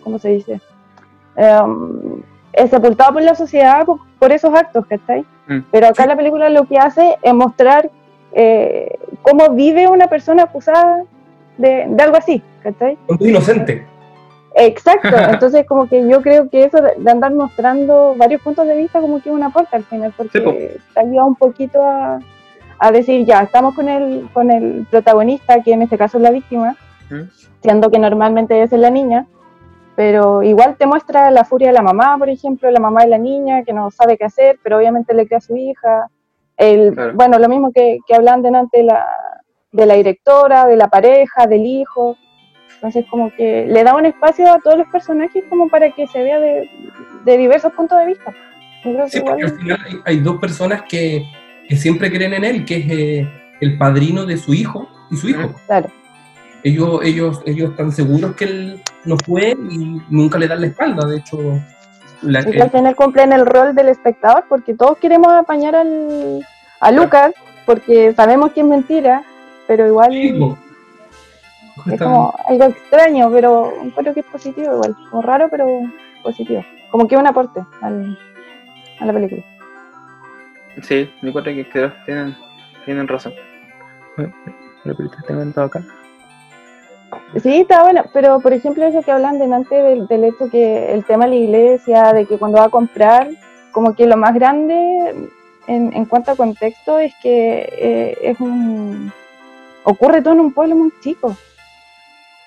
[0.04, 0.62] ¿cómo se dice?
[1.36, 2.22] Em,
[2.54, 5.26] es sepultado por la sociedad por, por esos actos, ¿cachai?
[5.48, 5.60] Mm.
[5.72, 7.90] Pero acá la película lo que hace es mostrar
[8.34, 11.04] eh, cómo vive una persona acusada
[11.60, 12.98] de, de algo así, ¿cachai?
[13.06, 13.86] Cuando es inocente.
[14.56, 19.02] Exacto, entonces como que yo creo que eso de, andar mostrando varios puntos de vista
[19.02, 22.20] como que es un aporte al final, porque Sí, te ayuda un poquito a,
[22.80, 26.32] a decir, ya, estamos con el, con el protagonista, que en este caso es la
[26.32, 26.76] víctima,
[27.10, 27.30] ¿Mm?
[27.62, 29.28] siendo que normalmente ser la niña,
[29.96, 33.18] pero igual te muestra la furia de la mamá, por ejemplo, la mamá de la
[33.18, 36.08] niña que no sabe qué hacer, pero obviamente le crea a su hija.
[36.56, 37.14] El, Claro.
[37.16, 39.06] Bueno, lo mismo que, que hablan delante de la,
[39.72, 42.18] de la directora, de la pareja, del hijo.
[42.76, 46.24] Entonces como que le da un espacio a todos los personajes como para que se
[46.24, 46.70] vea de,
[47.26, 48.34] de diversos puntos de vista.
[49.10, 51.26] Sí, porque al final hay, hay dos personas que,
[51.68, 53.30] que siempre creen en él, que es eh,
[53.60, 55.54] el padrino de su hijo y su hijo.
[55.68, 55.90] claro,
[56.64, 61.06] Ellos, ellos, ellos están seguros que él no fue y nunca le dan la espalda.
[61.06, 61.38] De hecho,
[62.22, 66.46] la, y que al final cumplen el rol del espectador porque todos queremos apañar al,
[66.80, 67.34] a Lucas
[67.66, 69.24] porque sabemos que es mentira,
[69.70, 70.12] pero igual...
[70.12, 70.58] Sí.
[71.94, 74.96] Es como algo extraño, pero encuentro que es positivo igual.
[75.10, 75.66] Como raro, pero
[76.24, 76.66] positivo.
[76.92, 78.18] Como que un aporte al-
[79.00, 79.44] a la película.
[80.82, 82.36] Sí, me encuentro que creo, tienen,
[82.84, 83.34] tienen razón.
[84.18, 84.34] Bueno,
[84.86, 85.84] la película está inventado acá.
[87.42, 91.06] Sí, está bueno, pero por ejemplo eso que hablan delante del, del hecho que el
[91.06, 93.30] tema de la iglesia, de que cuando va a comprar,
[93.72, 95.30] como que lo más grande
[95.68, 99.14] en, en cuanto a contexto es que eh, es un...
[99.84, 101.36] ocurre todo en un pueblo muy chico.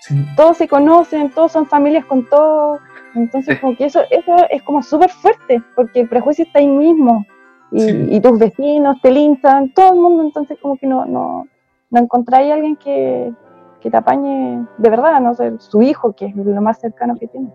[0.01, 0.15] sí.
[0.37, 2.81] Todos se conocen, todos son familias con todos.
[3.15, 3.61] Entonces Sí.
[3.61, 7.25] como que eso, eso es como súper fuerte, porque el prejuicio está ahí mismo.
[7.71, 8.07] Y, Sí.
[8.11, 11.47] y tus vecinos te linchan, todo el mundo, entonces como que no, no,
[11.91, 13.33] no encontráis a alguien que,
[13.81, 17.29] que te apañe de verdad, no sé, su hijo, que es lo más cercano que
[17.29, 17.49] tiene.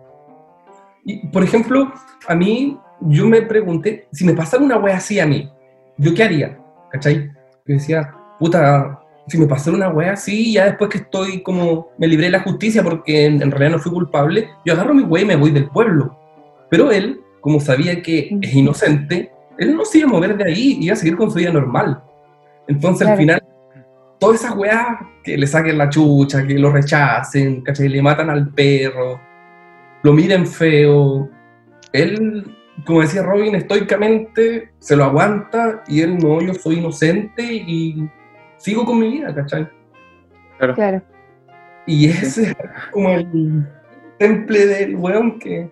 [1.04, 1.92] Y, por ejemplo,
[2.28, 5.50] a mí, yo me pregunté, si me pasara una wea así a mí,
[5.96, 6.58] ¿yo qué haría?
[6.90, 7.28] ¿Cachai?
[7.66, 8.97] Yo decía, puta,
[9.28, 12.40] si me pasara una wea así, ya después que estoy como, me libré de la
[12.40, 15.50] justicia porque en, en realidad no fui culpable, yo agarro mi wea y me voy
[15.50, 16.18] del pueblo.
[16.70, 20.78] Pero él, como sabía que es inocente, él no se iba a mover de ahí,
[20.80, 22.02] iba a seguir con su vida normal.
[22.68, 23.42] Entonces al final,
[24.18, 27.88] todas esas weas que le saquen la chucha, que lo rechacen, ¿cachai?
[27.88, 29.20] Le matan al perro,
[30.02, 31.28] lo miren feo.
[31.92, 38.08] Él, como decía Robin, estoicamente se lo aguanta y él no, yo soy inocente y
[38.68, 39.66] sigo con mi vida, ¿cachai?
[40.58, 40.74] Claro.
[40.74, 41.02] Claro.
[41.86, 42.56] Y ese es
[42.92, 43.66] como el
[44.18, 45.70] temple del weón que...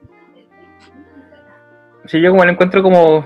[2.07, 3.25] Sí, yo como lo encuentro como.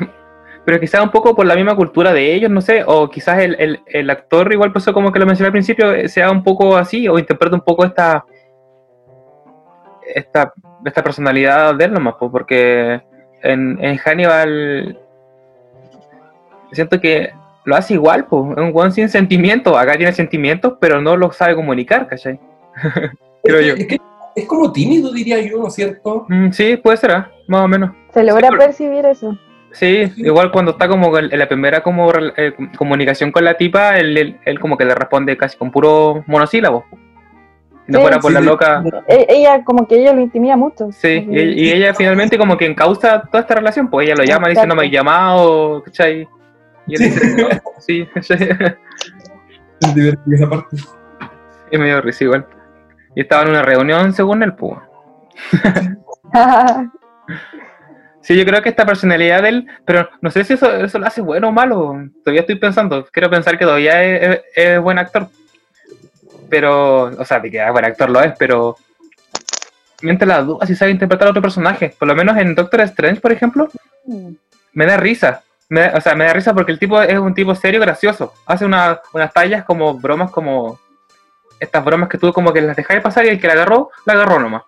[0.64, 3.54] Pero quizás un poco por la misma cultura de ellos, no sé, o quizás el,
[3.59, 6.42] el, el actor, igual por eso como que lo mencioné al principio, eh, sea un
[6.42, 8.24] poco así, o interpreta un poco esta.
[10.14, 10.52] esta,
[10.85, 13.02] esta personalidad de él nomás, pues, porque
[13.42, 14.98] en, en Hannibal.
[16.72, 17.33] siento que
[17.70, 21.35] lo hace igual, pues, es un weón sin sentimientos, acá tiene sentimientos, pero no los
[21.37, 22.38] sabe comunicar, ¿cachai?
[23.44, 23.74] Creo es yo.
[23.74, 23.98] es que
[24.37, 26.26] es como tímido, diría yo, ¿no es cierto?
[26.28, 27.30] Mm, sí, puede ser, ¿ah?
[27.48, 27.90] más o menos.
[28.12, 29.37] Se logra Sí, percibir eso.
[29.72, 34.16] Sí, igual cuando está como en la primera como eh, comunicación con la tipa, él,
[34.18, 36.85] él, él como que le responde casi con puro monosílabo.
[37.87, 38.83] Si no Sí, fuera por Sí, la loca.
[39.09, 40.90] E- Ella, como que ella lo intimida mucho.
[40.92, 44.66] Sí, y ella finalmente como que encausa toda esta relación, pues ella lo llama, dice
[44.66, 46.28] no me has llamado, ¿cachai?
[46.90, 47.05] Y él Sí.
[47.11, 47.48] dice, "No".
[47.79, 48.35] sí, sí,
[49.81, 50.76] Es divertido esa parte.
[51.70, 52.46] y medio risa igual.
[53.14, 54.79] Y estaba en una reunión según él, pues.
[58.22, 61.07] Sí, yo creo que esta personalidad de él, pero no sé si eso, eso lo
[61.07, 61.96] hace bueno o malo.
[62.22, 63.07] Todavía estoy pensando.
[63.11, 65.29] Quiero pensar que todavía es, es- es buen actor.
[66.50, 68.76] Pero, o sea, de que es buen actor lo es, pero.
[70.03, 71.94] Mientras la duda si sabe interpretar a otro personaje.
[71.98, 73.68] Por lo menos en Doctor Strange, por ejemplo,
[74.74, 75.42] me da risa.
[75.70, 78.35] Me o sea, me da risa porque el tipo es un tipo serio, gracioso.
[78.44, 80.78] Hace una- unas tallas como bromas como.
[81.59, 84.14] Estas bromas que tú como que las dejáis pasar y el que la agarró, la
[84.14, 84.62] agarró nomás.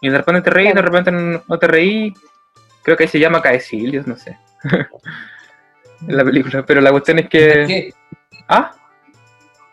[0.00, 2.12] Y de repente te reí, de repente no te reí.
[2.82, 4.36] Creo que se llama Caecilios, no sé.
[6.06, 6.64] en la película.
[6.66, 7.64] Pero la cuestión es que.
[7.66, 7.94] ¿Qué?
[8.48, 8.72] Ah,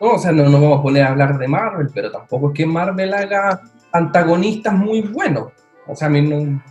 [0.00, 2.56] No, o sea, no nos vamos a poner a hablar de Marvel, pero tampoco es
[2.56, 5.52] que Marvel haga antagonistas muy buenos.
[5.86, 6.62] O sea, a mí no.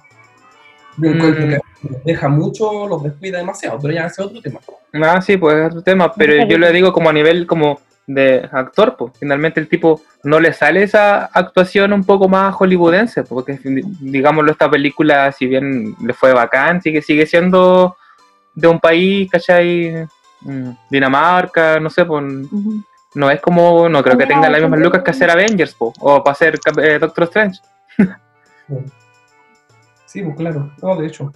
[0.98, 4.60] Yo encuentro que los deja mucho, los descuida demasiado, pero ya ese es otro tema.
[4.94, 8.48] Ah, sí, pues es otro tema, pero yo le digo como a nivel como de
[8.52, 13.60] actor, pues finalmente el tipo no le sale esa actuación un poco más hollywoodense, porque
[13.64, 17.98] digámoslo, esta película, si bien le fue bacán, sigue, sigue siendo
[18.54, 20.08] de un país, ¿cachai?
[20.42, 22.24] Mm, Dinamarca, no sé, pues
[23.16, 26.24] no es como, no creo que tenga las mismas lucas que hacer Avengers, po, o
[26.24, 27.60] para hacer eh, Doctor Strange.
[30.16, 30.72] Sí, pues claro.
[30.82, 31.34] No, de hecho.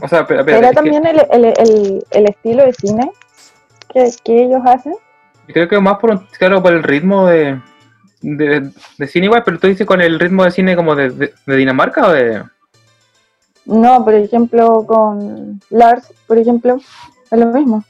[0.00, 3.10] O sea, pero, pero Era es que también el, el, el, el estilo de cine
[3.92, 4.94] que, que ellos hacen.
[5.48, 7.60] creo que más por, un- claro, por el ritmo de,
[8.22, 11.34] de, de cine igual, pero tú dices con el ritmo de cine como de, de-
[11.44, 12.44] de Dinamarca o de...
[13.64, 16.76] No, por ejemplo, con Lars, por ejemplo,
[17.32, 17.82] es lo mismo.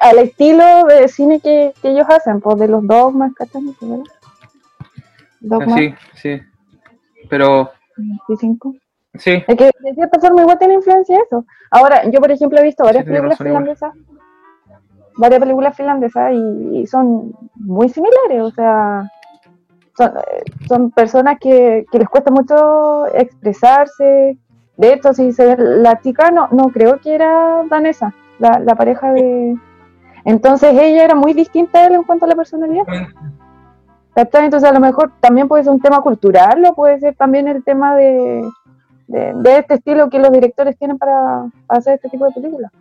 [0.00, 3.62] Al estilo de cine que, que ellos hacen, pues de los dogmas, ¿cachai?
[3.80, 4.04] ¿Verdad?
[5.40, 6.40] Dogma Sí, sí.
[7.28, 8.74] Pero, 25.
[9.14, 11.44] sí, Es que de cierta forma igual tiene influencia eso.
[11.70, 13.48] Ahora, yo por ejemplo he visto varias Sí, películas igual.
[13.48, 13.92] finlandesas,
[15.16, 19.10] varias películas finlandesas y, y son muy similares, o sea,
[19.96, 20.12] son,
[20.68, 24.38] son personas que, que les cuesta mucho expresarse.
[24.76, 28.74] De hecho, si se ve la chica no, no creo que era danesa, la, la
[28.76, 29.56] pareja de...
[30.24, 32.84] Entonces ella era muy distinta a él en cuanto a la personalidad.
[34.24, 34.46] ¿Cachai?
[34.46, 37.62] Entonces a lo mejor también puede ser un tema cultural o puede ser también el
[37.62, 38.42] tema de,
[39.06, 42.72] de, de este estilo que los directores tienen para, para hacer este tipo de películas.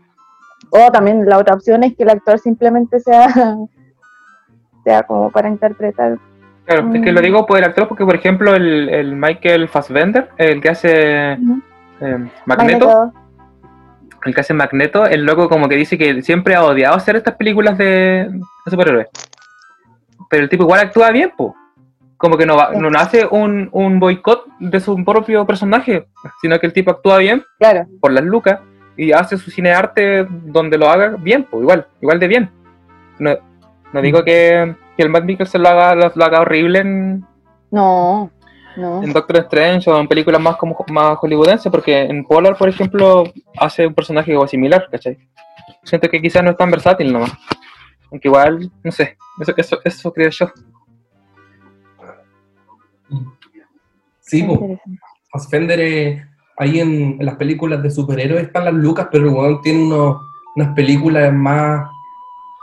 [0.72, 3.28] O también la otra opción es que el actor simplemente sea,
[4.84, 6.18] sea como para interpretar.
[6.66, 7.16] claro, es que Mm.
[7.16, 11.34] lo digo por el actor porque, por ejemplo, el, el Michael Fassbender, el que hace
[11.34, 11.38] eh,
[12.46, 13.14] Magneto, Magneto.
[14.26, 17.36] el que hace Magneto, el loco como que dice que siempre ha odiado hacer estas
[17.36, 18.28] películas de,
[18.66, 19.08] de superhéroes.
[20.30, 21.56] Pero el tipo igual actúa bien, po.
[22.18, 26.08] Como que no, va, no hace un, un boicot de su propio personaje,
[26.42, 28.60] sino que el tipo actúa bien Claro, por las lucas
[28.98, 32.50] y hace su cine arte donde lo haga bien, pues igual, igual de bien.
[33.20, 33.38] No,
[33.94, 37.26] no digo que, que el Matt Mikkelsen lo haga, lo, lo haga horrible en,
[37.70, 38.32] no,
[38.76, 39.04] no.
[39.04, 43.26] en Doctor Strange o en películas más como más hollywoodenses, porque en Polar, por ejemplo,
[43.58, 45.18] hace un personaje similar, ¿cachai?
[45.84, 47.32] Siento que quizás no es tan versátil nomás.
[48.12, 50.52] Aunque igual, no sé, eso, eso, eso creo yo.
[54.22, 54.60] Sí, pues.
[55.32, 56.26] Fassbender eh,
[56.58, 60.22] ahí en, en las películas de superhéroes están las lucas, pero el weón tiene unos-
[60.56, 61.88] unas películas más,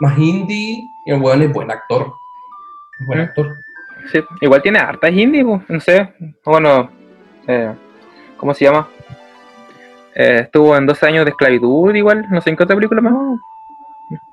[0.00, 2.12] más indie y el weón es buen actor.
[3.00, 3.22] Es buen Mm.
[3.22, 3.56] actor.
[4.12, 6.12] Sí, igual tiene hartas indie, pues, no sé.
[6.44, 6.90] Bueno,
[7.46, 7.74] eh,
[8.36, 8.88] ¿cómo se llama?
[10.14, 13.12] Eh, estuvo en 12 años de esclavitud, igual, no sé en qué otra película más.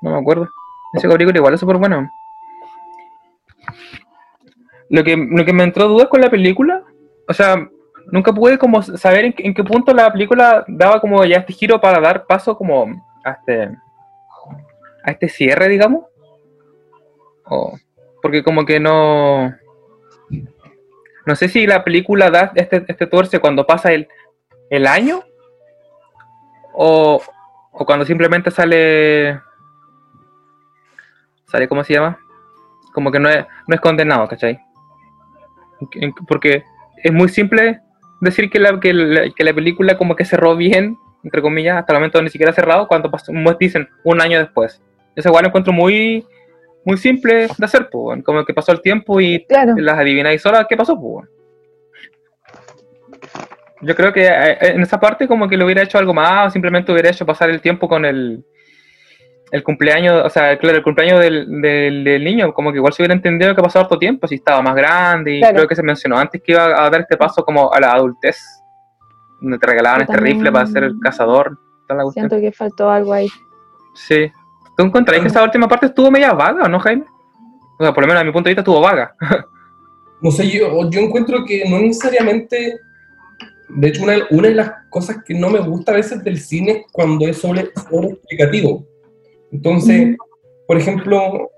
[0.00, 0.48] No me acuerdo.
[0.94, 2.10] Ese película igual es súper bueno.
[4.88, 6.82] Lo que, lo que me entró dudas con la película,
[7.28, 7.66] o sea,
[8.10, 12.00] nunca pude como saber en, qué- punto la película daba como ya este giro para
[12.00, 13.70] dar paso como a este,
[15.04, 16.04] a este cierre, digamos.
[17.46, 17.76] O-
[18.20, 19.54] porque como que no...
[21.24, 24.08] No sé si la película da este, este tuerce cuando pasa el,
[24.70, 25.22] el año
[26.74, 27.22] o,
[27.70, 29.40] o cuando simplemente sale
[31.52, 32.18] sale cómo se llama
[32.92, 34.58] como que no es, no es condenado ¿cachai?
[36.26, 36.64] Porque
[36.96, 37.80] es muy simple
[38.20, 41.92] decir que la, que, la, que la película como que cerró bien entre comillas hasta
[41.92, 44.82] el momento ni siquiera ha cerrado cuando pasó, dicen un año después
[45.14, 46.26] eso igual lo encuentro muy
[46.84, 49.74] muy simple de hacer, pues, como que pasó el tiempo y Claro.
[49.76, 51.28] las adivináis solas qué pasó, pues.
[53.82, 56.50] Yo creo que eh, en esa parte como que le hubiera hecho algo más, o
[56.50, 58.44] simplemente hubiera hecho pasar el tiempo con el,
[59.52, 63.02] el cumpleaños, o sea, claro, el cumpleaños del, del, del niño, como que igual se
[63.02, 65.56] hubiera entendido que pasó harto tiempo, si estaba más grande, y Claro.
[65.56, 68.38] creo que se mencionó antes que iba a dar este paso como a la adultez,
[69.42, 72.30] donde te regalaban Yo este rifle para ser el cazador, toda la cuestión.
[72.30, 73.28] Siento que faltó algo ahí.
[73.94, 74.32] Sí.
[74.76, 77.04] ¿Tú encontrás que esa última parte estuvo media vaga, o no, Jaime?
[77.78, 79.14] O sea, por lo menos a mi punto de vista estuvo vaga.
[80.22, 82.78] No sé, yo, yo encuentro que no necesariamente.
[83.68, 86.72] De hecho, una, una de las cosas que no me gusta a veces del cine
[86.72, 88.86] es cuando es sobre, sobre explicativo.
[89.52, 90.16] Entonces,
[90.66, 91.50] por ejemplo,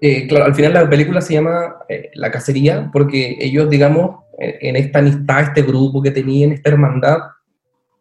[0.00, 4.58] eh, claro, al final la película se llama eh, La Cacería, porque ellos, digamos, eh,
[4.60, 7.18] en esta amistad, este grupo que tenían, esta hermandad,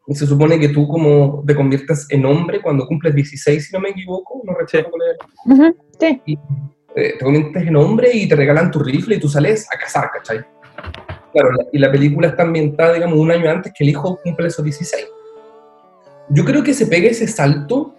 [0.10, 3.90] se supone que tú como te conviertes en hombre cuando cumples 16, si no me
[3.90, 6.22] equivoco, no recuerdo cuál era Ujú, Sí,
[6.96, 10.10] eh, te conviertes en hombre y te regalan tu rifle y tú sales a cazar,
[10.12, 10.44] ¿cachai?
[11.32, 14.48] Claro, la- y la película está ambientada, digamos, un año antes que el hijo cumple
[14.48, 15.08] esos 16.
[16.30, 17.96] Yo creo que se pega ese salto,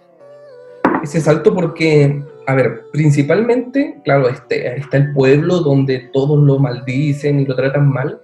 [1.05, 7.39] ese salto porque, a ver, principalmente, claro, este, está el pueblo donde todos lo maldicen
[7.39, 8.19] y lo tratan mal,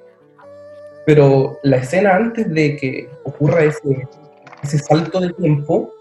[1.06, 4.08] pero la escena antes de que ocurra ese,
[4.64, 5.92] ese salto de tiempo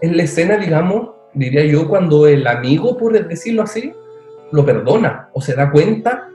[0.00, 3.92] es la escena, digamos, diría yo, cuando el amigo, por decirlo así,
[4.52, 6.28] lo perdona o se da cuenta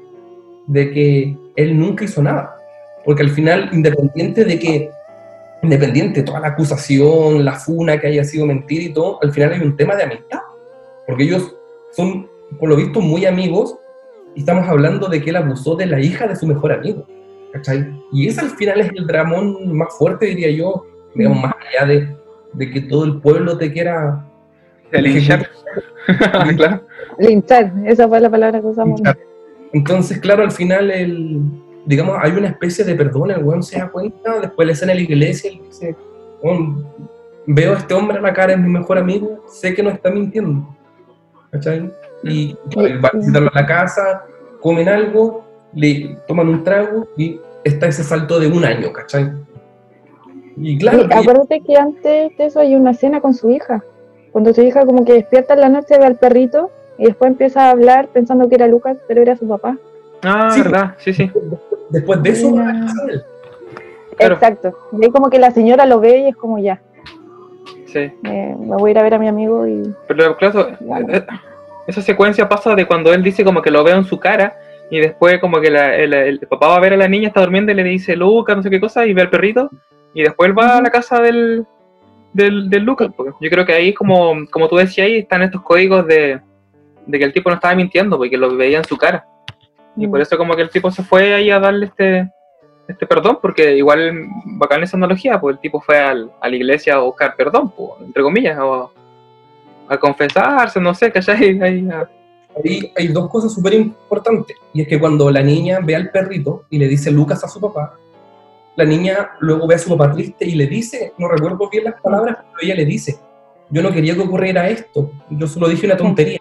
[0.68, 2.56] de que él nunca hizo nada.
[3.06, 4.90] Porque al final, independiente de que,
[5.64, 9.54] independiente de toda la acusación, la funa que haya sido mentira y todo, al final
[9.54, 10.40] hay un tema de amistad.
[11.08, 11.56] Porque ellos
[11.92, 12.28] son,
[12.60, 13.78] por lo visto, muy amigos
[14.36, 17.06] y estamos hablando de que él abusó de la hija de su mejor amigo.
[17.52, 17.86] ¿cachai?
[18.12, 22.16] Y ese al final es el dramón más fuerte, diría yo, digamos, más allá de,
[22.54, 24.26] de que todo el pueblo te quiera
[24.92, 25.50] El linchar.
[26.58, 26.82] claro.
[27.20, 29.02] linchar, esa fue la palabra que usamos.
[29.74, 31.42] Entonces, claro, al final, el,
[31.86, 35.00] digamos, hay una especie de perdón, el weón se da cuenta, después le escena en
[35.00, 35.96] la iglesia y dice,
[36.44, 36.86] "Weón,
[37.46, 40.10] veo a este hombre a la cara, es mi mejor amigo, sé que no está
[40.12, 40.68] mintiendo.
[41.52, 41.92] ¿Cachai?
[42.24, 42.56] Y
[43.04, 44.24] va a visitarlo a la casa,
[44.62, 49.32] comen algo, le toman un trago y está ese salto de un año, ¿cachai?
[50.56, 53.84] Y claro, Y que- acuérdate que antes de eso hay una escena con su hija.
[54.32, 57.66] Cuando su hija como que despierta en la noche, ve al perrito y después empieza
[57.66, 59.78] a hablar pensando que era Lucas, pero era su papá.
[60.24, 60.62] Ah, Sí.
[60.62, 61.32] verdad, sí, sí.
[61.90, 62.54] después de eso.
[64.18, 64.36] Claro.
[64.36, 64.78] Exacto.
[65.00, 66.80] Y ahí como que la señora lo ve y es como ya,
[67.88, 68.00] sí.
[68.00, 69.82] eh, me voy a ir a ver a mi amigo y...
[70.08, 71.06] Pero claro, Claro.
[71.10, 71.26] eh,
[71.88, 74.56] esa secuencia pasa de cuando él dice como que lo veo en su cara
[74.92, 77.42] y después como que la- el, el papá va a ver a la niña, está
[77.42, 79.70] durmiendo y le dice Lucas, no sé qué cosa, y ve al perrito
[80.14, 81.66] y después él va a la casa del,
[82.34, 83.10] del, del Lucas.
[83.16, 86.40] porque Yo creo que ahí, como, como tú decías, ahí están estos códigos de,
[87.08, 89.26] de que el tipo no estaba mintiendo porque lo veía en su cara.
[90.02, 90.12] Y Mm.
[90.12, 92.30] por eso como que el tipo se fue ahí a darle este,
[92.88, 96.96] este perdón, porque igual bacán esa analogía, pues el tipo fue al- a la iglesia
[96.96, 98.92] a buscar perdón, pues, entre comillas, o
[99.88, 101.60] a confesarse, no sé, ¿cachai?
[101.62, 102.10] Ahí, a-
[102.66, 104.58] Ahí hay dos cosas súper importantes.
[104.74, 107.62] Y es que cuando la niña ve al perrito y le dice Lucas a su
[107.62, 107.94] papá,
[108.76, 112.02] la niña luego ve a su papá triste y le dice, no recuerdo bien las
[112.02, 113.18] palabras, pero ella le dice,
[113.70, 116.40] yo no quería que ocurriera esto, yo solo dije una tontería.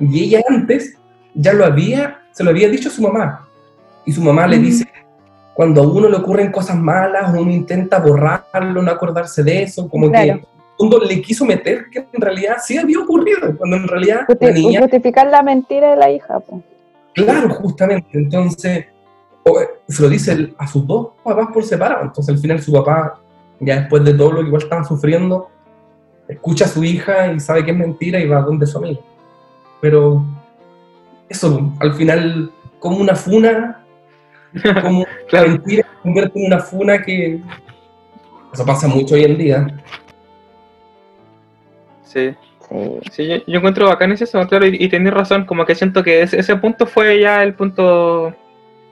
[0.00, 0.96] Y ella antes
[1.34, 3.46] ya lo había, se lo había dicho a su mamá.
[4.06, 4.62] Y su mamá le Mm.
[4.62, 4.88] dice,
[5.54, 10.08] cuando a uno le ocurren cosas malas, uno intenta borrarlo, no acordarse de eso, como
[10.10, 10.40] Claro.
[10.40, 10.46] que
[10.78, 14.52] uno le quiso meter que en realidad sí había ocurrido, cuando en realidad la Justi-
[14.52, 16.40] niña Justificar la mentira de la hija.
[16.40, 16.62] pues.
[17.14, 18.08] Claro, justamente.
[18.12, 18.86] Entonces,
[19.44, 22.02] o- se lo dice a sus dos papás por separado.
[22.02, 23.20] Entonces, al final, su papá,
[23.60, 25.48] ya después de todo lo que igual estaba sufriendo,
[26.26, 29.00] escucha a su hija y sabe que es mentira y va donde su amiga.
[29.80, 30.24] Pero,
[31.28, 33.84] eso, al final, como una funa,
[34.82, 35.48] como Claro.
[35.50, 37.40] mentira, se convierte en una funa que.
[38.52, 39.66] Eso pasa mucho hoy en día.
[42.04, 42.34] sí.
[43.12, 43.26] Sí.
[43.28, 46.22] Yo, yo encuentro bacán es eso, claro, y, y tenés razón, como que siento que
[46.22, 48.34] ese, ese punto fue ya el punto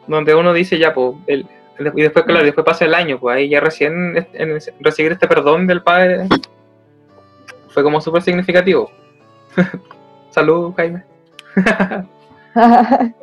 [0.07, 1.47] donde uno dice ya, pues, el,
[1.79, 5.13] el- y después, claro, después pasa el año, pues ahí ya recién en ese- recibir
[5.13, 6.29] este perdón del padre
[7.69, 8.91] fue como súper significativo.
[10.31, 11.03] Salud, Jaime.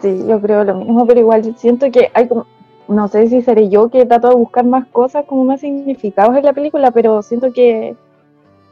[0.00, 2.46] Sí, yo creo lo mismo, pero igual siento que hay como,
[2.88, 6.44] no sé si seré yo que trato de buscar más cosas, como más significados en
[6.44, 7.96] la película, pero siento que,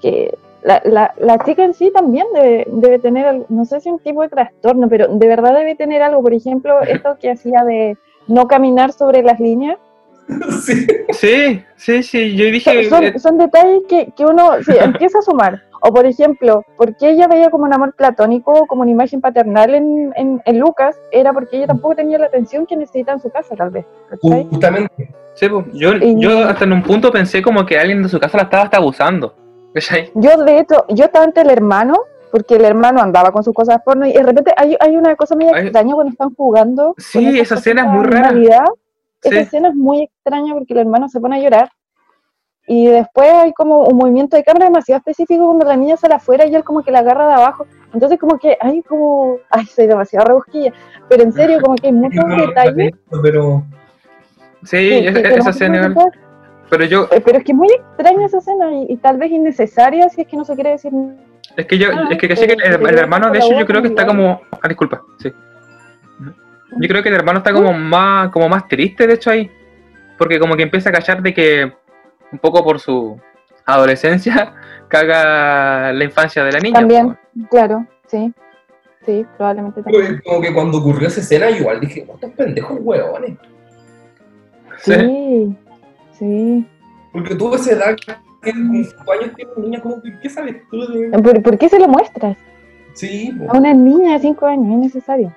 [0.02, 3.88] que la, la, la chica en sí también debe, debe tener, algo- no sé si
[3.88, 7.64] un tipo de trastorno, pero de verdad debe tener algo, por ejemplo, esto que hacía
[7.64, 7.96] de
[8.28, 9.78] no caminar sobre las líneas,
[10.64, 10.86] sí.
[11.12, 12.84] Sí, sí, sí, yo son, dije...
[12.90, 15.62] son- eh, son detalles que, que uno sí, empieza a sumar.
[15.84, 19.74] O por ejemplo, ¿por qué ella veía como un amor platónico, como una imagen paternal
[19.74, 20.96] en, en, en Lucas?
[21.10, 23.84] Era porque ella tampoco tenía la atención que necesita en su casa, tal vez.
[24.08, 24.46] ¿cachai?
[24.48, 25.12] Justamente.
[25.34, 28.20] Sí, pues, yo, Y- yo hasta en un punto pensé como que alguien de su
[28.20, 29.34] casa la estaba hasta abusando.
[29.74, 30.10] ¿Cachai?
[30.14, 31.94] Yo, de hecho, yo estaba entre el hermano,
[32.30, 35.34] porque el hermano andaba con sus cosas porno, y de repente hay, hay una cosa
[35.34, 35.62] muy Ay.
[35.64, 36.94] extraña cuando están jugando.
[36.98, 38.30] Sí, esa escena es muy rara.
[38.30, 38.64] Navidad.
[39.22, 39.40] Esa Sí.
[39.42, 41.70] escena es muy extraña porque el hermano se pone a llorar.
[42.74, 46.46] Y después hay como un movimiento de cámara demasiado específico cuando la niña sale afuera
[46.46, 47.66] y él como que la agarra de abajo.
[47.92, 49.36] Entonces como que hay como...
[49.50, 50.72] Ay, soy demasiado rebusquilla.
[51.08, 52.92] Pero en serio, como que hay muchos detalles.
[53.22, 53.62] Pero
[54.62, 55.94] Sí, que- esa, que- que esa escena.
[56.70, 59.30] Pero yo, Eh, Pero es que es muy extraña esa esena y, y tal vez
[59.30, 60.92] innecesaria si es que no se quiere decir
[61.56, 63.82] es que yo, Ah, es que que el, pero- el hermano de hecho yo creo
[63.82, 64.40] que está como.
[64.62, 65.30] Ah, disculpa, sí.
[66.80, 69.50] Yo creo que el hermano está como más, como más triste, de hecho, ahí.
[70.16, 71.72] Porque como que empieza a cachar de que,
[72.32, 73.20] un poco por su
[73.66, 74.54] adolescencia,
[74.88, 76.80] caga la infancia de la niña.
[76.80, 77.18] También,
[77.50, 78.32] claro, sí.
[79.04, 80.22] Sí, probablemente también.
[80.24, 83.36] como que cuando ocurrió esa escena, igual dije, estos pendejos huevones.
[84.78, 84.94] Sí.
[84.94, 85.56] Sí,
[86.18, 86.68] sí.
[87.12, 90.56] Porque tú esa edad, que con cinco años tiene una niña, como que, ¿qué sabes
[90.70, 91.10] tú de...?
[91.18, 92.36] ¿Por, por qué se lo muestras?
[92.94, 93.32] Sí.
[93.48, 95.34] A una niña de 5 años, es necesario.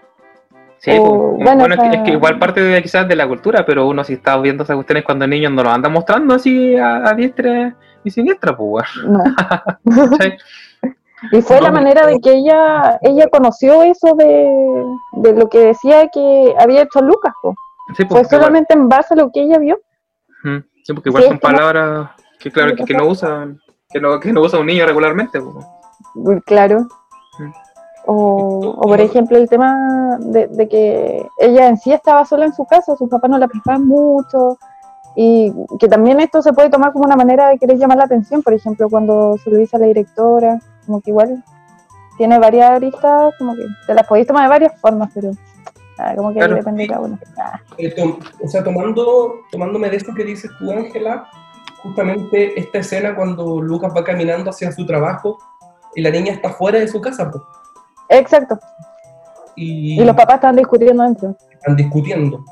[0.86, 3.66] Sí, O, pues, bueno, bueno, es, que, es igual parte de quizás de la cultura,
[3.66, 6.76] pero uno si está viendo esas cuestiones cuando el niño no lo anda mostrando así
[6.78, 8.86] a, a diestra y siniestra, pues.
[11.32, 14.48] Y fue la manera de que ella ella conoció eso de,
[15.14, 17.34] de lo que decía que había hecho Lucas.
[17.42, 19.80] Sí, Fue pues, igual- solamente en base a lo que ella vio.
[20.84, 23.60] Sí, porque igual Sí, son palabras que claro que, que no usan,
[23.90, 25.42] que no, que no usa un niño regularmente.
[25.42, 25.66] pues.
[26.46, 26.86] Claro.
[28.08, 32.54] O, o, por ejemplo el tema de, de que ella en sí estaba sola en
[32.54, 34.58] su casa, sus papás no la pescaban mucho
[35.16, 38.44] y que también esto se puede tomar como una manera de querer llamar la atención,
[38.44, 41.44] por ejemplo cuando se lo dice a la directora, como que igual
[42.18, 45.32] tiene varias aristas, como que te las podéis tomar de varias formas, pero
[45.98, 46.56] ah, como que Claro.
[46.56, 47.18] depende de cada uno.
[47.38, 51.28] Ah, Eh, tom- o sea, tomando, tomándome de esto que dices tú, Ángela,
[51.82, 55.38] justamente esta escena cuando Lucas va caminando hacia su trabajo
[55.96, 57.42] y la niña está fuera de su casa, po,
[58.10, 58.60] Exacto,
[59.56, 61.36] y, y los papás estaban discutiendo dentro.
[61.52, 62.44] están discutiendo.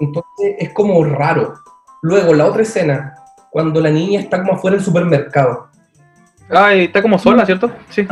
[0.00, 1.54] Entonces es como raro.
[2.02, 3.14] Luego, la otra escena,
[3.50, 5.68] cuando la niña está como afuera del supermercado.
[6.50, 7.70] Ah, y está como sola, ¿cierto?
[7.90, 8.06] Sí.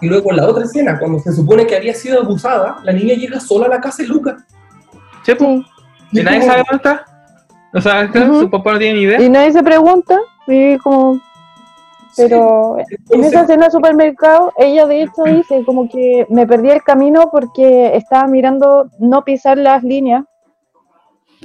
[0.00, 3.38] Y luego la otra escena, cuando se supone que había sido abusada, la niña llega
[3.38, 4.42] sola a la casa de Lucas.
[5.24, 5.60] Sí, pues.
[6.12, 7.04] Y nadie como- sabe dónde está.
[7.74, 8.40] O sea, claro, Ujú.
[8.42, 9.20] su papá no tiene ni idea.
[9.20, 11.20] Y nadie se pregunta, y como
[12.16, 12.78] Pero
[13.10, 17.28] en esa escena del supermercado, ella de hecho dice como que me perdí el camino
[17.30, 20.24] porque estaba mirando no pisar las líneas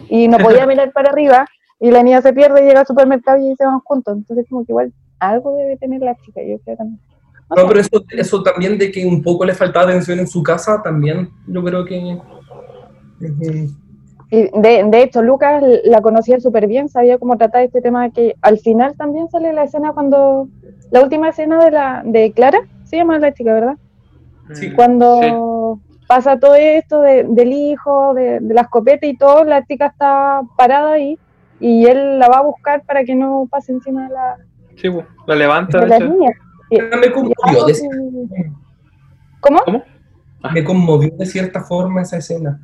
[0.08, 1.46] y no podía mirar para arriba
[1.80, 4.16] y la niña se pierde y llega al supermercado y se van juntos.
[4.18, 7.00] Entonces como que igual algo debe tener la chica, yo creo también.
[7.50, 10.82] No pero eso, eso también de que un poco le faltaba atención en su casa,
[10.82, 12.18] también yo creo que...
[14.34, 18.36] Y de, de hecho, Lucas la conocía súper bien, sabía cómo tratar este tema que
[18.42, 20.48] al final también sale la escena cuando,
[20.90, 23.76] la última escena de la de Clara, se llama la chica, ¿verdad?
[24.54, 24.72] Sí.
[24.74, 29.88] Cuando pasa todo esto de- del hijo, de, de la escopeta y todo, la chica
[29.88, 31.20] está parada ahí
[31.60, 34.38] y él la va a buscar para que no pase encima de la,
[34.78, 35.80] Sí, pues, la levanta.
[35.82, 36.32] de la niña.
[36.70, 38.52] Y- Me y conmovió, algo de, que-
[39.42, 39.60] ¿Cómo?
[40.54, 42.62] me conmovió de cierta forma esa escena.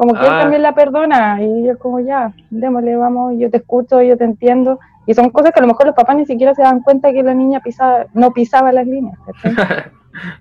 [0.00, 0.40] Como que él Ah.
[0.40, 4.80] también la perdona y yo como ya, démosle, vamos, yo te escucho, yo te entiendo.
[5.04, 7.22] Y son cosas que a lo mejor los papás ni siquiera se dan cuenta que
[7.22, 9.18] la niña pisaba, no pisaba las líneas.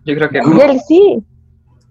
[0.06, 1.22] Yo creo que Y él sí.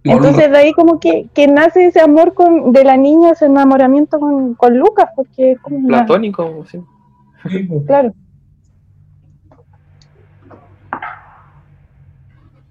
[0.02, 4.18] Entonces de ahí como que, que nace ese amor con, de la niña, ese enamoramiento
[4.18, 6.80] con, con Lucas, porque es como platónico, sí.
[7.50, 7.68] Sí.
[7.86, 8.14] Claro.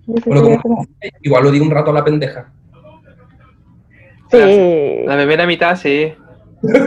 [0.08, 0.86] Bueno, como-
[1.22, 2.50] Igual lo di un rato a la pendeja.
[4.32, 5.04] Sí.
[5.06, 6.14] La primera mitad, sí.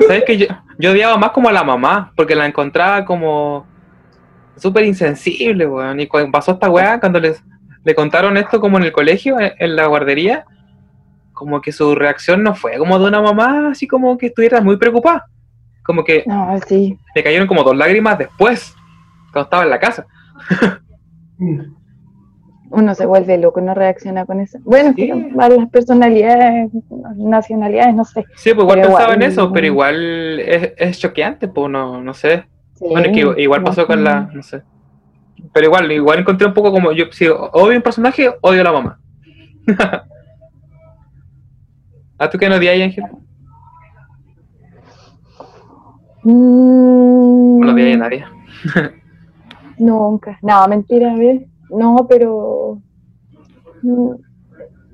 [0.07, 0.47] ¿Sabes que yo,
[0.79, 3.67] yo odiaba más como a la mamá, porque la encontraba como
[4.57, 6.01] súper insensible, weón.
[6.01, 7.43] Y cuando pasó esta weá, cuando les,
[7.85, 10.45] le contaron esto como en el colegio, en, en la guardería,
[11.33, 14.77] como que su reacción no fue como de una mamá, así como que estuviera muy
[14.77, 15.27] preocupada.
[15.83, 16.99] Como que No, sí.
[17.15, 18.75] le cayeron como dos lágrimas después,
[19.33, 20.07] cuando estaba en la casa.
[22.73, 24.59] Uno se vuelve loco, no reacciona con eso.
[24.63, 25.09] Bueno, Sí.
[25.13, 26.71] pero varias personalidades,
[27.17, 28.25] nacionalidades, no sé.
[28.37, 32.15] Sí, pues igual Pero pensaba en eso, pero igual es, es choqueante, pues no, no
[32.15, 32.45] sé.
[32.75, 34.31] Sí, Bueno, es que igual- pasó con la.
[34.33, 34.43] no.
[34.43, 34.63] Sé.
[35.53, 36.93] Pero igual, igual encontré un poco como.
[36.93, 39.01] Yo, si odio un personaje, odio a la mamá.
[42.19, 43.05] ¿A tú qué no odias, Ángel?
[46.23, 48.25] Mm, No odias a nadie.
[49.79, 50.39] Nunca.
[50.43, 51.47] No, mentira, a ver.
[51.71, 52.79] No, pero.
[53.83, 54.11] mm,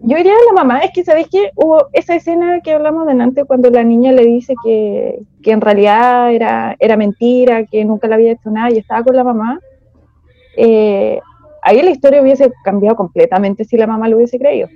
[0.02, 3.44] Yo diría a la mamá, es que sabéis que hubo esa escena que hablamos delante
[3.44, 8.14] cuando la niña le dice que, que en realidad era, era mentira, que nunca le
[8.14, 9.58] había hecho nada y estaba con la mamá.
[10.56, 11.18] Eh,
[11.62, 14.68] ahí la historia hubiese cambiado completamente si la mamá lo hubiese creído.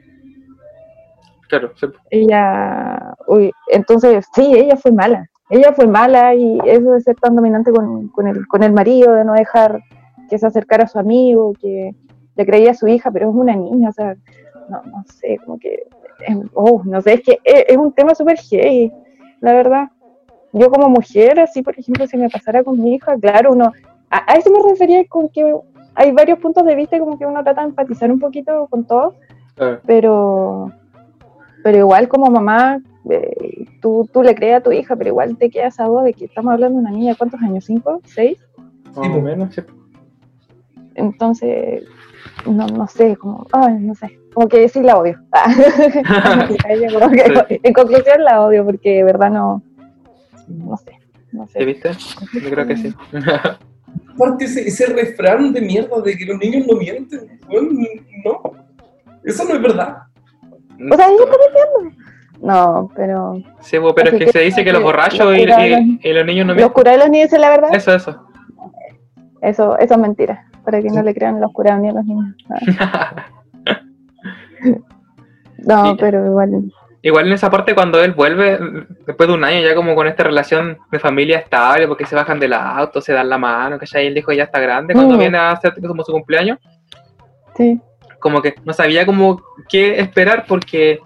[1.49, 1.87] Claro, sí.
[2.11, 5.29] Ella, uy, entonces, sí, ella fue mala.
[5.51, 9.13] Ella fue mala y eso de ser tan dominante con, con el, con el marido,
[9.15, 9.81] de no dejar
[10.31, 11.95] que se acercara a su amigo, que
[12.37, 14.15] le creía a su hija, pero es una niña, o sea,
[14.69, 15.75] no, no sé, como que,
[16.27, 18.91] es- oh, no sé, es que es, es un tema súper gay,
[19.41, 19.89] la verdad.
[20.53, 23.73] Yo como mujer, así por ejemplo, si me pasara con mi hija, claro, uno,
[24.11, 25.55] a, a eso me refería con que
[25.95, 28.85] hay varios puntos de vista como que uno trata de empatizar un poquito con
[29.57, 29.81] Claro.
[29.87, 30.73] pero
[31.63, 35.51] pero igual como mamá eh, tú, tú le crees a tu hija pero igual te
[35.51, 38.39] quedas a duda de que estamos hablando de una niña de cuántos años cinco seis
[38.97, 39.55] Más o menos.
[40.95, 41.85] Entonces
[42.47, 45.19] no, no sé como ay, no sé como que sí la odio
[46.69, 49.63] en conclusión la odio porque de verdad no
[50.49, 50.93] no sé
[51.33, 51.91] no ¿Sí sé viste?
[52.43, 52.95] Yo creo que sí.
[54.15, 57.71] Aparte ese, ese refrán de mierda de que los niños no mienten, bueno,
[58.25, 58.41] no.
[59.25, 59.97] Eso no es verdad.
[60.93, 61.97] o sea ella está mintiendo
[62.43, 66.01] no pero Sí, pero es que que se dice que los los borrachos y, y-
[66.03, 66.69] y los niños no los mienten.
[66.73, 68.27] curados de los niños dicen la verdad Eso, eso.
[69.43, 72.35] eso eso es mentira para que no le crean los curados ni a los niños.
[75.63, 76.73] No pero igual.
[77.03, 78.59] Igual en esa parte cuando él vuelve,
[79.07, 82.39] después de un año ya como con esta relación de familia estable, porque se bajan
[82.39, 85.39] del auto, se dan la mano, que ya el hijo ya está grande, cuando viene
[85.39, 86.59] a hacer como su cumpleaños,
[87.57, 87.81] sí.
[88.19, 91.01] Como que no sabía como qué esperar porque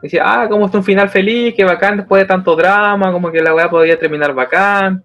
[0.00, 3.42] decía, ah, como está un final feliz, qué bacán después de tanto drama, como que
[3.42, 5.04] la weá podía terminar bacán.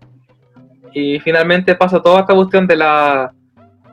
[0.93, 3.33] Y finalmente pasa toda esta cuestión de la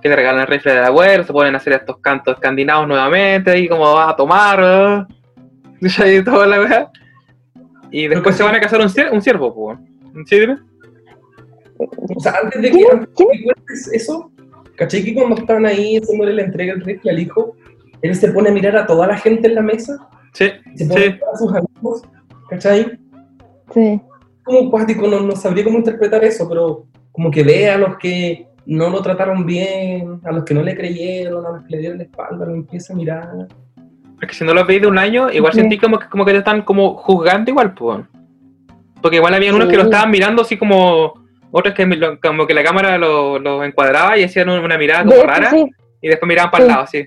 [0.03, 3.59] que le regalan el rifle del abuelo, se ponen a hacer estos cantos escandinavos nuevamente,
[3.59, 5.05] y como va a tomar, ¿eh?
[5.81, 6.91] y ahí toda la weá.
[7.91, 9.79] Y después se van a casar un, cier- un ciervo, pues.
[10.27, 10.59] ¿Sí, dime?
[11.79, 13.17] O sea, antes de que, ¿Quién- antes
[13.87, 14.31] de que eso,
[14.77, 17.55] ¿cachai que cuando están ahí, ese muere le entrega el rifle al hijo,
[18.03, 21.01] él se pone a mirar a toda la gente en la mesa, Sí, se pone
[21.01, 21.13] a sí.
[21.13, 22.03] mirar a sus amigos,
[22.51, 22.99] ¿cachai?
[23.73, 24.01] sí
[24.45, 28.47] Como cuático, no, no sabría cómo interpretar eso, pero como que ve a los que
[28.67, 31.99] no lo trataron bien, a los que no le creyeron, a los que le dieron
[31.99, 33.29] la espalda, lo empieza a mirar.
[34.21, 35.61] Es que si no lo veis de un año, igual Sí.
[35.61, 38.01] sentí como que, como que te están como juzgando igual, pues.
[39.01, 41.15] Porque igual había unos que lo estaban mirando así como,
[41.53, 45.05] otros que lo- como que la cámara lo, lo encuadraba y hacían un- una mirada
[45.05, 47.07] como hecho, rara sí, y después miraban para el lado, así.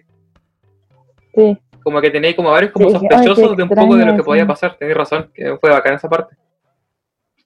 [1.36, 1.58] sí.
[1.84, 4.24] Como que tenéis como varios como Sí, ay, sospechosos de un poco de lo que
[4.24, 4.76] podía pasar.
[4.78, 6.36] Tenéis razón, que fue bacán esa parte.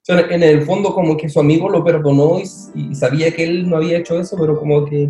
[0.04, 2.44] O sea, en el fondo como que su amigo lo perdonó y,
[2.92, 5.10] y sabía que él no había hecho eso, pero como que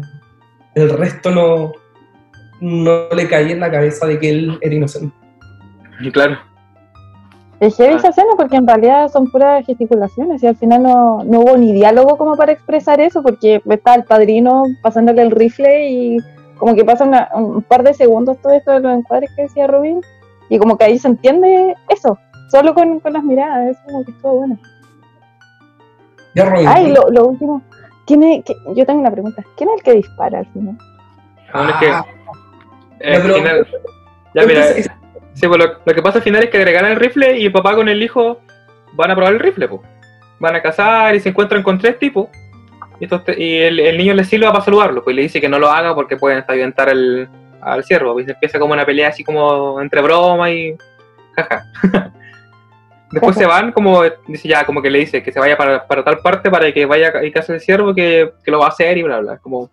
[0.76, 1.72] el resto no,
[2.62, 5.16] no le caía en la cabeza de que él era inocente.
[6.00, 6.38] Y claro.
[7.60, 7.98] Es heavy Ah.
[7.98, 11.72] esa escena porque en realidad son puras gesticulaciones y al final no, no hubo ni
[11.74, 16.18] diálogo como para expresar eso porque está el padrino pasándole el rifle y
[16.60, 19.66] como que pasa una- un par de segundos todo esto de los encuadres que decía
[19.66, 20.02] Rubin
[20.50, 22.16] y como que ahí se entiende eso,
[22.52, 24.60] solo con, con las miradas, es como que estuvo bueno.
[26.36, 26.68] Ya, Robin.
[26.68, 27.62] Ay, lo, lo último,
[28.06, 30.78] ¿quién es, qué- yo tengo una pregunta, ¿quién es el que dispara al final?
[31.54, 32.06] Bueno, es que, Ah,
[33.00, 33.68] eh, al pero- final-
[34.36, 34.92] ya mira, entonces,
[35.34, 37.46] sí, pues, lo, lo que pasa al final es que le regalan el rifle y
[37.46, 38.40] el papá con el hijo
[38.94, 39.82] van a probar el rifle, pues.
[40.40, 42.28] Van a cazar y se encuentran con tres tipos.
[43.00, 45.40] Y, estos te- y el, el niño le silba para saludarlo, pues y le dice
[45.42, 47.28] que no lo haga porque pueden hasta avientar el,
[47.62, 48.20] al ciervo.
[48.20, 50.76] Y se empieza como una pelea así como entre broma y
[51.36, 51.66] jaja.
[53.14, 56.03] Después se van, como dice ya, como que le dice que se vaya para, para
[56.03, 58.97] tal parte para que vaya y case el ciervo, que, que lo va a hacer
[58.97, 59.38] y bla, bla.
[59.38, 59.70] Como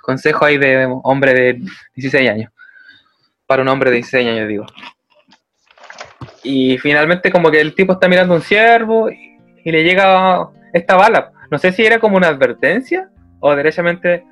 [0.00, 1.60] consejo ahí de hombre de
[1.94, 2.52] 16 años.
[3.46, 4.66] Para un hombre de 16 años, digo.
[6.42, 10.96] Y finalmente como que el tipo está mirando un ciervo y, y le llega esta
[10.96, 11.32] bala.
[11.50, 13.10] No sé si era como una advertencia
[13.40, 14.24] o derechamente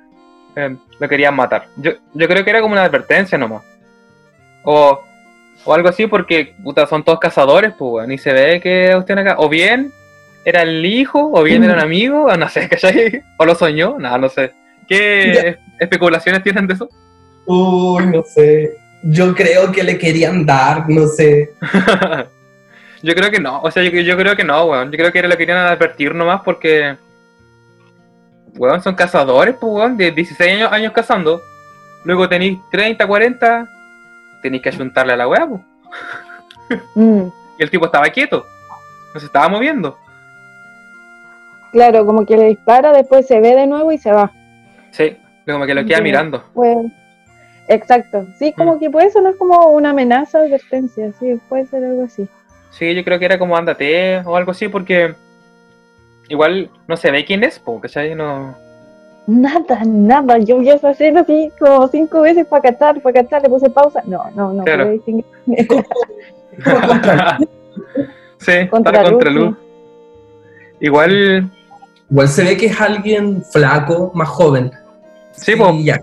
[0.55, 1.67] eh, lo querían matar.
[1.77, 3.63] Yo, yo creo que era como una advertencia nomás.
[4.63, 5.01] O,
[5.65, 9.17] o algo así porque puta, son todos cazadores, pues, weón, y se ve que usted
[9.17, 9.35] acá.
[9.37, 9.91] O bien
[10.45, 13.21] era el hijo, o bien era un amigo, o no sé, ¿cachai?
[13.37, 14.51] O lo soñó, nada, no sé.
[14.87, 15.59] ¿Qué Ya.
[15.79, 16.89] especulaciones tienen de eso?
[17.45, 18.77] Uy, no sé.
[19.03, 21.51] Yo creo que le querían dar, no sé.
[23.01, 24.91] yo creo que no, o sea, yo, yo creo que no, weón.
[24.91, 26.95] Yo creo que lo querían advertir nomás porque.
[28.55, 31.41] Weón, son cazadores, pues, weón, de 16 años, años cazando.
[32.03, 33.67] Luego tenéis 30, 40,
[34.41, 35.47] tenéis que ayuntarle a la weá.
[36.95, 37.23] Mm,
[37.57, 38.45] Y el tipo estaba quieto,
[39.13, 39.97] no se estaba moviendo.
[41.71, 44.31] claro, como que le dispara, después se ve de nuevo y se va.
[44.91, 45.17] Sí,
[45.47, 46.03] como que lo queda Sí.
[46.03, 46.43] mirando.
[46.53, 46.77] Pues,
[47.67, 48.79] exacto, sí, como Mm.
[48.79, 52.27] que puede sonar como una amenaza, advertencia, sí, puede ser algo así.
[52.71, 55.13] Sí, yo creo que era como ándate o algo así, porque
[56.27, 58.13] igual no se ve quién es, po, ¿cachai?
[58.15, 58.55] No.
[59.27, 63.49] Nada, nada, yo vi esa escena así como cinco veces para cachar, para cachar, le
[63.49, 64.89] puse pausa, no, no, no, Claro.
[66.63, 67.37] contra-
[68.39, 69.57] sí, Contra para luz, contraluz.
[70.79, 71.51] Igual,
[72.09, 74.71] Igual se ve que es alguien flaco, más joven.
[75.31, 76.01] sí, Y ya.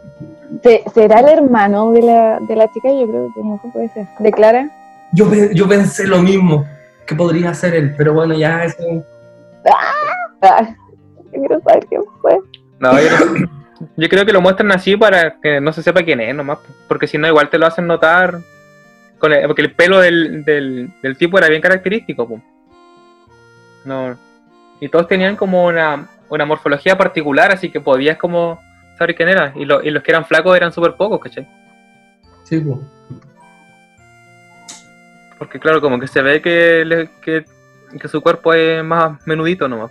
[0.62, 2.88] Se- ¿Será el hermano de la, de la chica?
[2.92, 4.06] Yo creo que no puede ser.
[4.20, 4.70] ¿De Clara?
[5.12, 6.64] Yo, yo pensé lo mismo,
[7.06, 8.84] que podría ser él, pero bueno, ya eso...
[10.42, 10.62] Ah,
[11.32, 12.38] yo quiero saber quién fue.
[12.78, 13.50] No, yo, no-
[13.96, 16.72] yo creo que lo muestran así para que no se sepa quién es nomás, po,
[16.88, 18.38] porque si no, igual te lo hacen notar.
[19.18, 22.42] Con el- porque el pelo del, del, del tipo era bien característico, po.
[23.84, 24.18] No.
[24.80, 28.60] Y todos tenían como una, una morfología particular, así que podías como
[28.98, 29.52] saber quién era.
[29.56, 31.48] Y, lo- y los que eran flacos eran súper pocos, ¿cachai?
[32.44, 32.78] Sí, pues.
[35.38, 37.44] Porque claro, como que se ve que, le- que,
[38.00, 39.90] que su cuerpo es más menudito nomás.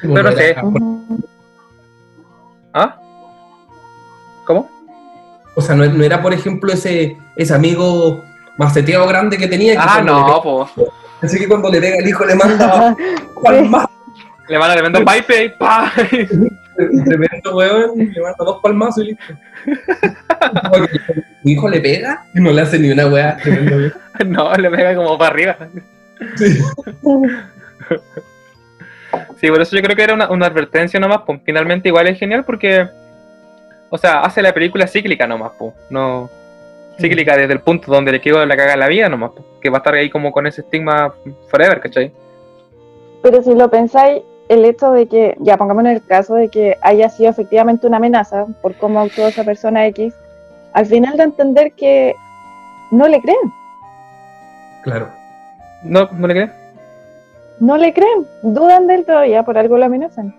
[0.00, 1.24] Sí, Pero pues, sí.
[2.74, 2.98] ¿Ah?
[4.44, 4.68] ¿Cómo?
[5.54, 8.22] O sea, no, no era, por ejemplo, ese, ese amigo
[8.58, 9.74] maceteado grande que tenía.
[9.74, 10.68] que Ah, no, le po.
[11.22, 12.96] así que cuando le pega el hijo le manda
[13.42, 13.86] palmas.
[14.48, 15.90] Le van a tremendo pipe y pa.
[16.76, 19.24] Tremendo weón, le manda dos palmazos y listo.
[21.44, 23.36] Mi hijo le pega y no le hace ni una weá.
[23.36, 23.92] Tremendo
[24.26, 25.56] no, le pega como para arriba.
[26.36, 26.58] Sí.
[29.40, 31.40] Sí, por eso yo creo que era una, una advertencia nomás, pues.
[31.44, 32.86] Finalmente igual es genial porque,
[33.90, 35.74] o sea, hace la película cíclica nomás, pues.
[35.90, 36.30] No,
[36.98, 39.70] cíclica desde el punto donde le quedó la caga en la vida nomás, po, que
[39.70, 41.14] va a estar ahí como con ese estigma
[41.48, 42.12] forever, ¿cachai?
[43.22, 46.76] Pero si lo pensáis, el hecho de que, ya pongámonos en el caso de que
[46.82, 50.14] haya sido efectivamente una amenaza por cómo actuó esa persona X,
[50.72, 52.14] al final de entender que
[52.90, 53.52] no le creen,
[54.84, 55.08] Claro.
[55.82, 56.50] ¿No, no le crees?
[57.60, 60.34] No le creen, dudan de él todavía, por algo lo amenazan.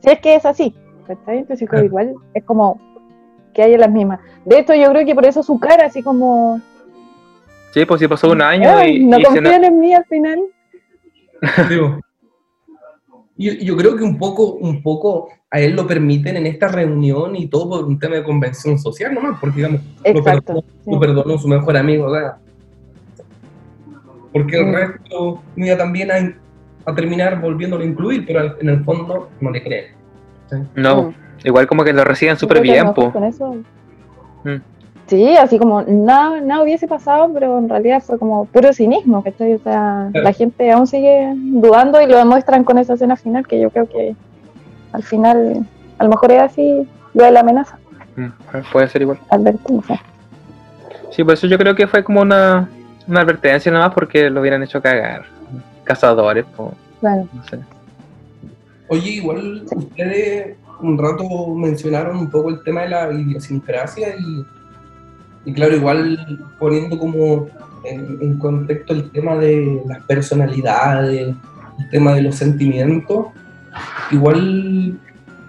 [0.00, 0.74] Si es que es así,
[1.06, 1.38] ¿cachai?
[1.38, 1.84] Entonces Claro.
[1.84, 2.80] igual es como
[3.54, 4.20] que haya las mismas.
[4.44, 6.60] De hecho, yo creo que por eso su cara así como,
[7.72, 10.40] Sí, pues si pasó un año "Ay, y, no y confían en mí al final.
[11.70, 11.98] Digo,
[13.36, 17.34] Yo, yo creo que un poco, un poco a él lo permiten en esta reunión
[17.34, 20.42] y todo por un tema de convención social nomás, porque digamos, lo Exacto.
[20.54, 20.90] perdonó, sí.
[20.90, 22.36] lo perdonó su mejor amigo, sea,
[24.32, 24.74] porque el Mm.
[24.74, 26.41] resto iba también a,
[26.84, 29.84] a terminar volviéndolo a incluir, pero al- en el fondo no le creen.
[30.74, 31.14] No, Mm.
[31.44, 33.12] igual como que lo reciben súper bien, po.
[33.12, 33.56] con eso-
[34.44, 34.56] Mm.
[35.06, 39.54] Sí, así como nada, nada hubiese pasado, pero en realidad fue como puro cinismo, ¿cachai?
[39.54, 40.24] O sea, Claro.
[40.24, 43.86] la gente aún sigue dudando y lo demuestran con esa escena final, que yo creo
[43.88, 44.14] que
[44.92, 45.66] al final,
[45.98, 47.78] a lo mejor es así lo de la amenaza,
[48.16, 48.26] Mm,
[48.72, 49.18] Puede ser igual.
[49.30, 50.00] advertencia.
[51.10, 52.68] Sí, por eso yo creo que fue como una,
[53.08, 55.24] una advertencia nada más porque lo hubieran hecho cagar.
[55.84, 57.26] Cazadores, po, Claro.
[57.32, 57.58] no sé.
[58.88, 61.24] Oye, igual ustedes un rato
[61.54, 64.44] mencionaron un poco el tema de la idiosincrasia y,
[65.44, 67.46] y claro, igual poniendo como
[67.84, 71.34] en, en contexto el tema de las personalidades,
[71.78, 73.26] el tema de los sentimientos,
[74.10, 74.98] igual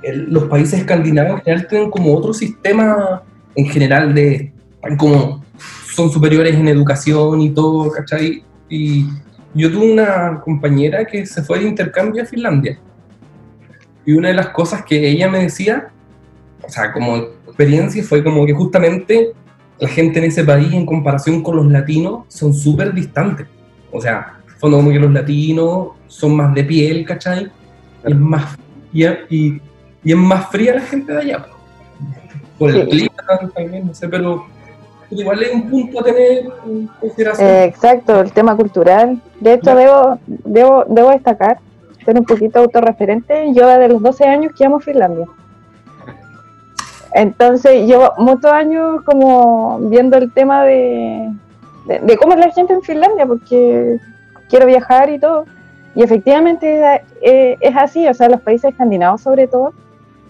[0.03, 3.21] el- los países escandinavos en general tienen como otro sistema
[3.55, 4.51] en general de
[4.97, 5.43] como
[5.93, 8.43] son superiores en educación y todo, ¿cachai?
[8.69, 9.05] Y
[9.53, 12.79] yo tuve una compañera que se fue de intercambio a Finlandia.
[14.05, 15.89] Y una de las cosas que ella me decía,
[16.61, 19.33] o sea, como experiencia, fue como que justamente
[19.79, 23.47] la gente en ese país, en comparación con los latinos, son súper distantes.
[23.91, 27.51] O sea, fondo como que los latinos son más de piel, ¿cachai?
[28.05, 28.57] Y es más,
[28.91, 29.61] y, y,
[30.03, 31.45] y es más fría la gente de allá.
[32.57, 33.11] Por el clima
[33.55, 34.45] también, no sé, pero
[35.21, 37.47] igual es un punto a tener en consideración.
[37.47, 39.21] Eh, exacto, el tema cultural.
[39.39, 41.59] De hecho, debo, debo, debo destacar,
[42.05, 45.27] ser un poquito autorreferente, yo desde los 12 años que amo Finlandia.
[47.13, 51.31] Entonces, llevo muchos años como viendo el tema de,
[51.85, 53.99] de, de cómo es la gente en Finlandia, porque
[54.49, 55.45] quiero viajar y todo.
[55.95, 59.73] Y efectivamente eh, es así, o sea, los países escandinavos sobre todo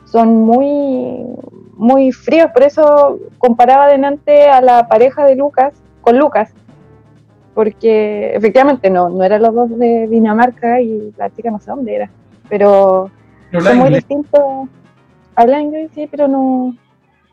[0.05, 1.25] son muy,
[1.75, 6.53] muy fríos, por eso comparaba delante a la pareja de Lucas con Lucas,
[7.53, 11.95] porque efectivamente no, no eran los dos de Dinamarca y la chica no sé dónde
[11.95, 12.09] era,
[12.49, 13.09] pero
[13.51, 14.69] son muy inglés, distintos.
[15.35, 16.75] Hablan inglés, sí, pero no,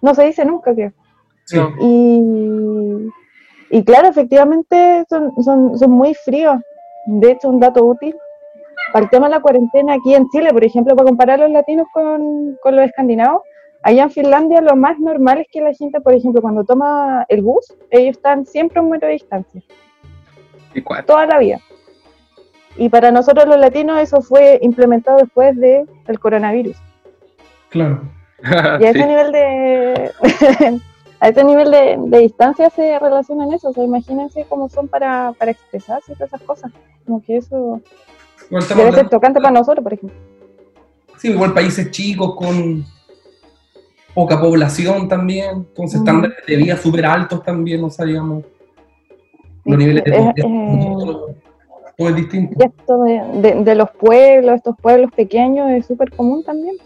[0.01, 0.93] no se dice nunca, creo.
[1.45, 1.59] sí.
[1.80, 3.11] Y,
[3.70, 6.57] y claro, efectivamente son, son, son muy fríos.
[7.07, 8.14] De hecho, un dato útil,
[8.93, 11.86] para el tema de la cuarentena aquí en Chile, por ejemplo, para comparar los latinos
[11.93, 13.43] con, con los escandinavos,
[13.83, 17.43] Allá en Finlandia lo más normal es que la gente, por ejemplo, cuando toma el
[17.43, 19.62] bus, ellos están siempre a un metro de distancia,
[20.74, 21.05] ¿Y cuál?
[21.07, 21.59] toda la vida.
[22.76, 25.87] Y para nosotros los latinos eso fue implementado después del
[26.20, 26.76] coronavirus.
[27.70, 28.03] Claro.
[28.81, 29.05] Y a ese Sí.
[29.07, 30.11] nivel de
[31.20, 33.68] a ese nivel de, de distancia se relacionan eso.
[33.68, 36.72] O sea, imagínense cómo son para, para expresarse y todas esas cosas.
[37.05, 37.81] Como que eso
[38.51, 40.18] debe ser tocante para nosotros, por ejemplo.
[41.18, 42.83] Sí, igual países chicos con
[44.15, 46.03] poca población también, entonces Mm.
[46.05, 48.45] estándares de vida súper altos también, o sea, digamos,
[49.65, 51.35] los Es- niveles de eh, todo,
[51.97, 52.57] todo es distinto.
[52.59, 56.77] Y esto de, de- de los pueblos, estos pueblos pequeños, es súper común también.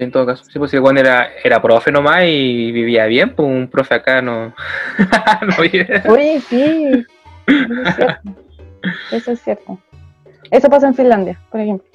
[0.00, 0.44] En todo caso.
[0.44, 3.94] Sí, pues si el weón era, era profe nomás y vivía bien, pues un profe
[3.96, 4.54] acá no.
[5.42, 6.02] no vive.
[6.08, 7.06] Oye, sí,
[7.46, 8.30] eso es cierto.
[9.10, 9.78] Eso es cierto.
[10.52, 11.86] Eso pasa en Finlandia, por ejemplo.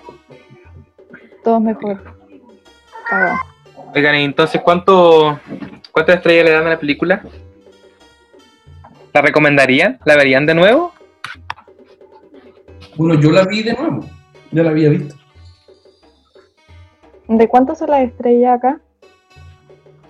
[1.45, 2.01] Todo mejor.
[3.09, 3.39] Ah,
[3.95, 5.39] Oigan, y entonces, ¿cuánto,
[5.91, 7.21] ¿cuántas estrellas le dan a la película?
[9.13, 9.99] ¿La recomendarían?
[10.05, 10.93] ¿La verían de nuevo?
[12.95, 14.05] Bueno, yo la vi de nuevo,
[14.51, 15.15] ya la había visto.
[17.27, 18.79] ¿De cuánto son las estrellas acá?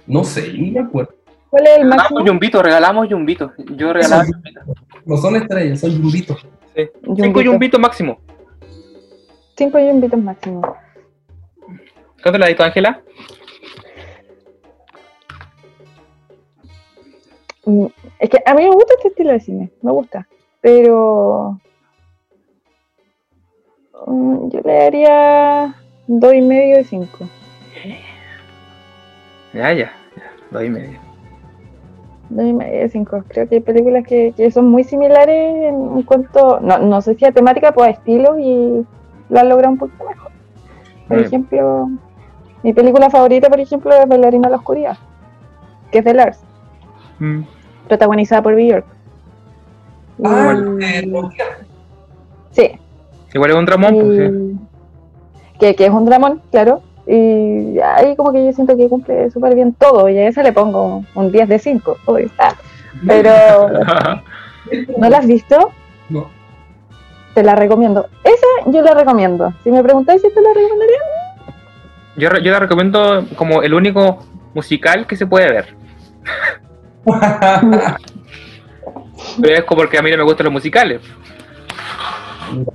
[0.08, 1.14] No sé, no me acuerdo.
[1.50, 2.26] ¿Cuál es el Regalamos máximo?
[2.26, 3.52] yumbitos, regalamos yumbitos.
[3.76, 4.24] Yo regalaba
[5.06, 6.46] No son estrellas, son yumbitos.
[6.76, 7.42] cinco Yumbito.
[7.42, 8.20] yumbitos máximo.
[9.56, 10.76] Cinco yumbitos máximo.
[12.22, 13.02] ¿Cuánto le has dito, Ángela?
[18.20, 20.28] Es que a mí me gusta este estilo de cine, me gusta.
[20.62, 21.60] Pero
[24.08, 25.76] mm, yo le daría
[26.08, 27.28] dos y medio de cinco.
[29.54, 29.74] Ya, ya.
[29.74, 29.92] ya,
[30.52, 31.00] Dos y medio.
[32.30, 33.24] Dos y medio de cinco.
[33.28, 37.26] Creo que hay películas que, que son muy similares en cuanto, no, no sé si
[37.26, 38.86] a temática, pues a estilo y
[39.30, 40.32] lo han logrado un poquito mejor.
[41.08, 41.24] Por Mm.
[41.26, 41.90] ejemplo,
[42.64, 44.98] mi película favorita, por ejemplo, es Bailarina a la Oscuridad,
[45.92, 46.40] que es de Lars,
[47.24, 47.44] Mm.
[47.88, 48.86] protagonizada por Björk.
[50.24, 51.12] Ah, eh,
[52.52, 52.72] sí,
[53.34, 55.58] Igual es un dramón, pues, sí.
[55.60, 56.82] que, que es un dramón, claro.
[57.08, 60.08] Y ahí como que yo siento que cumple súper bien todo.
[60.10, 61.98] Y a esa le pongo un 10 de 5.
[62.08, 62.56] Uy, está.
[63.08, 63.70] Pero,
[64.98, 65.72] ¿no la has visto?
[66.10, 66.28] No.
[67.34, 68.06] Te la recomiendo.
[68.24, 69.52] Esa yo la recomiendo.
[69.64, 70.98] Si me preguntáis si te la recomendaría,
[72.18, 74.20] yo, re- yo la recomiendo como el único
[74.54, 75.76] musical que se puede ver.
[79.42, 81.02] Pero es como porque a mí no me gustan los musicales.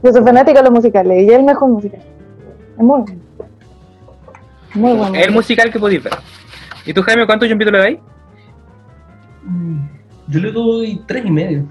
[0.02, 2.00] yo soy fanática de los musicales y es el mejor musical.
[2.00, 3.20] Es muy bueno.
[4.74, 5.14] Muy bueno.
[5.14, 6.14] Es el musical que podéis ver.
[6.84, 7.98] ¿Y tú, Jaime, cuántos yumbitos le dais?
[9.44, 9.78] Mm,
[10.28, 11.64] Yo le doy tres y medio.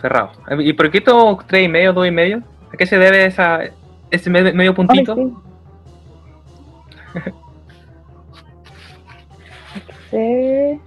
[0.00, 0.30] Cerrado.
[0.60, 2.42] ¿Y por qué todo tres y medio, dos y medio?
[2.72, 3.60] ¿A qué se debe esa,
[4.10, 5.14] ese me- medio Ay, puntito?
[5.14, 5.32] sí.
[10.10, 10.80] Sí.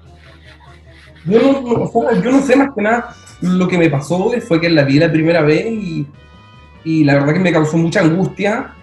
[1.25, 3.13] Yo no, no, o sea, yo no sé más que nada.
[3.41, 6.07] Lo que me pasó fue que la vi la primera vez y,
[6.83, 8.73] y la verdad que me causó mucha angustia.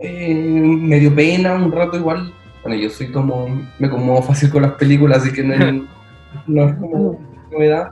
[0.00, 2.32] eh, me dio pena un rato igual.
[2.62, 3.46] Bueno, yo soy como.
[3.78, 5.82] Me conmuevo fácil con las películas, así que no, es-
[6.46, 7.20] no es como
[7.52, 7.90] novedad.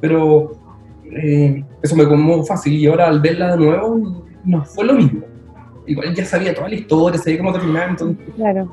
[0.00, 0.52] Pero
[1.10, 5.20] eh, eso me conmuevo fácil y ahora al verla de nuevo no fue lo mismo.
[5.86, 8.70] Igual ya sabía toda la historia, sabía cómo terminar, entonces Claro.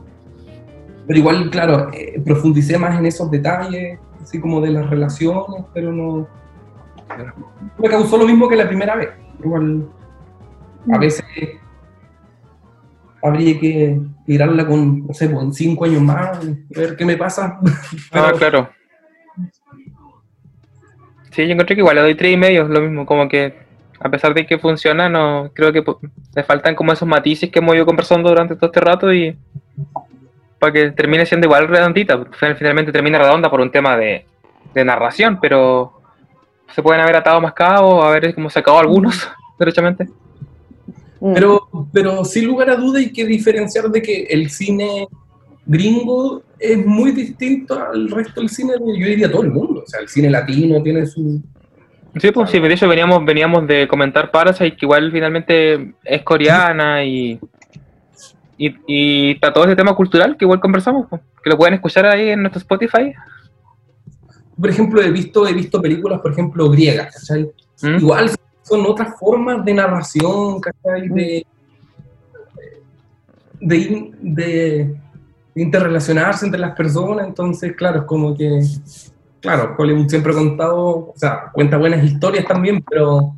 [1.08, 5.91] Pero igual, claro, eh, profundicé más en esos detalles, así como de las relaciones, pero
[5.93, 6.28] no.
[7.78, 9.10] Me causó lo mismo que la primera vez.
[9.43, 9.88] Igual,
[10.91, 10.99] a Mm.
[10.99, 11.26] veces
[13.24, 17.18] habría que mirarla con, no sé, pues, en cinco años más, y ver qué me
[17.18, 17.60] pasa.
[18.12, 18.70] Ah, claro.
[21.32, 23.53] Sí, yo encontré que igual le doy tres y medio, lo mismo, como que
[23.99, 25.84] a pesar de que funciona, no creo que
[26.36, 29.38] le faltan como esos matices que hemos ido conversando durante todo este rato y
[30.60, 32.26] para que termine siendo igual redondita,
[32.58, 34.26] finalmente termina redonda por un tema de,
[34.74, 35.93] de narración, pero
[36.74, 39.28] se pueden haber atado más cabos, haber como sacado algunos,
[39.60, 40.08] derechamente.
[41.20, 41.34] Mm.
[41.34, 45.08] pero, pero sin lugar a duda hay que diferenciar de que el cine
[45.66, 49.82] gringo es muy distinto al resto del cine, de- yo diría todo el mundo.
[49.86, 51.41] O sea, el cine latino tiene su,
[52.20, 57.03] Sí, pues sí, de hecho veníamos, veníamos de comentar Parasite, que igual finalmente es coreana
[57.03, 57.39] y,
[58.58, 61.08] y, y está todo ese tema cultural que igual conversamos,
[61.43, 63.14] que lo pueden escuchar ahí en nuestro Spotify.
[64.60, 67.51] por ejemplo, he visto, he visto películas, por ejemplo, griegas, ¿cachai?
[67.84, 67.97] ¿Mm?
[67.99, 68.32] Igual
[68.64, 71.08] son otras formas de narración, ¿cachai?
[71.10, 71.45] De,
[73.60, 74.95] de, in- de
[75.55, 78.60] interrelacionarse entre las personas, entonces, claro, es como que,
[79.39, 83.36] claro, Hollywood siempre ha contado, o sea, cuenta buenas historias también, pero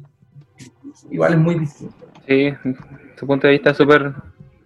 [1.11, 1.95] igual es muy distinto.
[2.27, 2.53] Sí,
[3.17, 4.13] tu punto de vista es súper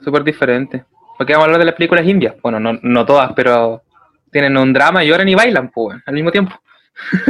[0.04, 0.84] súper diferente.
[1.18, 2.36] Porque vamos a hablar de las películas indias.
[2.42, 3.84] Bueno, no, no todas, pero
[4.32, 6.54] tienen un drama y lloran y bailan, pues, al mismo tiempo.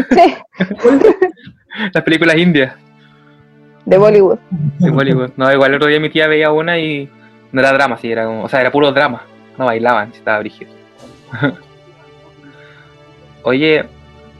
[0.09, 0.36] Sí,
[1.93, 2.76] Las películas indias
[3.86, 4.39] de Bollywood.
[4.80, 5.32] de Bollywood.
[5.36, 7.09] No, igual el otro día mi tía veía una y
[7.51, 9.24] no era drama, sí, era como, o sea, era puro drama.
[9.57, 10.71] No bailaban, estaba brígido.
[13.43, 13.86] Oye,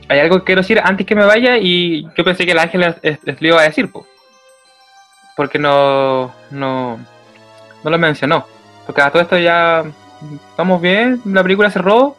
[0.08, 2.82] hay algo que quiero decir antes que me vaya y yo pensé que el ángel
[2.84, 4.06] es- es- es- lo iba a decir, po.
[5.36, 6.98] porque no, no,
[7.84, 8.46] no lo mencionó.
[8.86, 9.84] Porque a todo esto ya
[10.50, 12.16] estamos bien, la película cerró.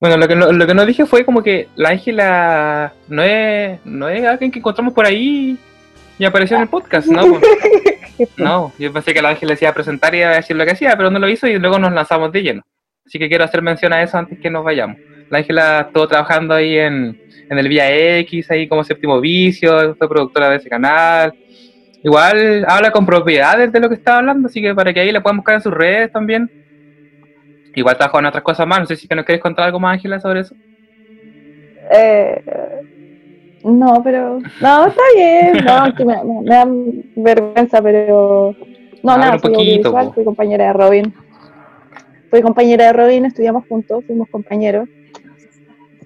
[0.00, 3.78] Bueno, lo que no, lo que no dije fue como que la Ángela no es,
[3.84, 5.56] no es alguien que encontramos por ahí
[6.18, 7.40] y apareció en el podcast, ¿no?
[8.36, 10.64] No, yo pensé que la Ángela se iba a presentar y iba a decir lo
[10.64, 12.62] que hacía, pero no lo hizo y luego nos lanzamos de lleno.
[13.04, 14.98] Así que quiero hacer mención a eso antes que nos vayamos.
[15.30, 20.08] La Ángela estuvo trabajando ahí en, en el Vía X, ahí como séptimo vicio, fue
[20.08, 21.34] productora de ese canal.
[22.04, 25.22] Igual habla con propiedades de lo que estaba hablando, así que para que ahí la
[25.22, 26.50] puedan buscar en sus redes también.
[27.74, 29.94] Igual trabajó en otras cosas más, no sé si que nos quieres contar algo más,
[29.94, 30.54] Ángela, sobre eso.
[31.90, 32.42] Eh,
[33.64, 34.38] no, pero.
[34.60, 35.64] No, está bien.
[35.64, 36.66] No, que me, me- da
[37.16, 38.54] vergüenza, pero.
[39.02, 41.14] No, nada, soy audiovisual, fui compañera de Robin.
[42.30, 44.88] Fui compañera de Robin, estudiamos juntos, fuimos compañeros.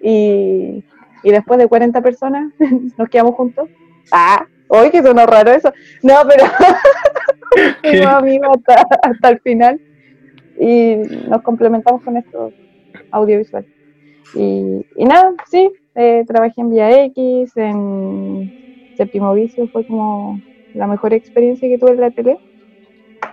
[0.01, 0.85] Y,
[1.25, 2.53] y después de 40 personas
[2.99, 3.69] nos quedamos juntos.
[4.13, 5.73] Ah, hoy que sonó raro eso.
[6.03, 6.45] No, pero
[7.83, 9.81] fuimos amigos hasta, hasta el final.
[10.59, 10.97] Y
[11.29, 12.53] nos complementamos con esto
[13.11, 13.67] audiovisual.
[14.35, 18.53] Y, y nada, sí, eh, trabajé en Vía X, en
[18.95, 20.41] Séptimo Vicio, fue como
[20.73, 22.39] la mejor experiencia que tuve en la tele,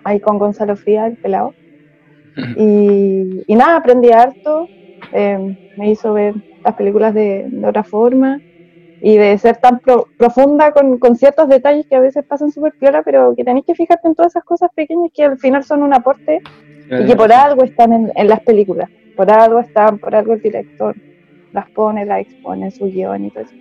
[0.03, 1.55] ahí con Gonzalo Fría, el pelado.
[2.57, 4.71] Y, y nada, aprendí harto,
[5.13, 5.39] eh,
[5.75, 8.41] me hizo ver las películas de, de otra forma
[9.07, 12.73] y de ser tan pro- profunda con, con ciertos detalles que a veces pasan súper
[12.79, 15.83] piola, pero que tenéis que fijarte en todas esas cosas pequeñas que al final son
[15.83, 16.41] un aporte
[16.89, 20.41] y que por algo están en, en las películas, por algo están, por algo el
[20.41, 20.95] director
[21.51, 23.53] las pone, las expone en su guion y todo eso.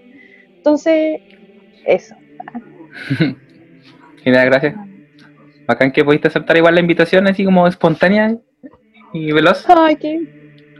[0.57, 1.21] Entonces,
[1.85, 2.15] eso.
[4.25, 4.75] Genial, gracias.
[5.67, 8.35] Bacán que pudiste aceptar igual la invitación así como espontánea
[9.13, 9.67] y veloz.
[9.69, 10.23] Ay, qué.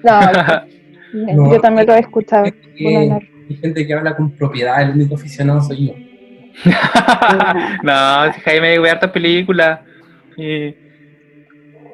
[0.03, 0.21] No,
[1.53, 2.47] yo también lo he escuchado.
[2.81, 5.95] Un Eh, hay gente que habla con propiedad, el único aficionado soy yo.
[7.83, 9.81] no, si Jaime ve hartas películas.
[10.37, 10.75] Y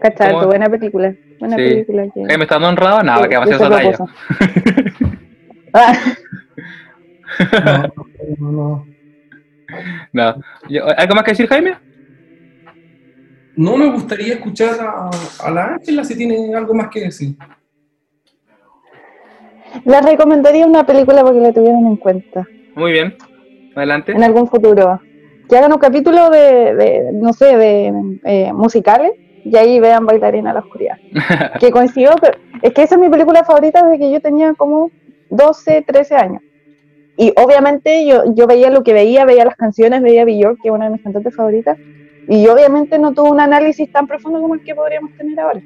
[0.03, 0.46] Cachar, ¿Cómo?
[0.46, 1.14] buena película.
[1.38, 1.62] Buena Sí.
[1.62, 2.05] película.
[2.14, 3.96] Que, Jaime está dando honrado, nada, que- que va a que hacer se esa talla.
[3.96, 4.12] propuso.
[5.72, 5.94] Ah,
[8.38, 8.86] No, no, no.
[10.12, 10.34] No.
[10.96, 11.76] ¿Algo más que decir, Jaime?
[13.57, 15.11] No me gustaría escuchar a,
[15.46, 17.36] a la Ángela si tiene algo más que decir.
[19.85, 23.14] Les recomendaría una película para que la tuvieran en cuenta Muy bien.
[23.75, 24.12] Adelante.
[24.12, 25.01] en algún futuro.
[25.49, 27.93] Que hagan un capítulo de, de, no sé, de
[28.25, 29.12] eh, musicales
[29.45, 30.97] y ahí vean Bailarina a la Oscuridad.
[31.61, 34.91] que coincidió, pero es que esa es mi película favorita desde que yo tenía como
[35.31, 36.43] 12, 13 años.
[37.16, 40.75] Y obviamente yo, yo veía lo que veía, veía las canciones, veía Björk, que es
[40.75, 41.79] una de mis cantantes favoritas,
[42.29, 45.61] y obviamente no tuvo un análisis tan profundo como el que podríamos tener ahora.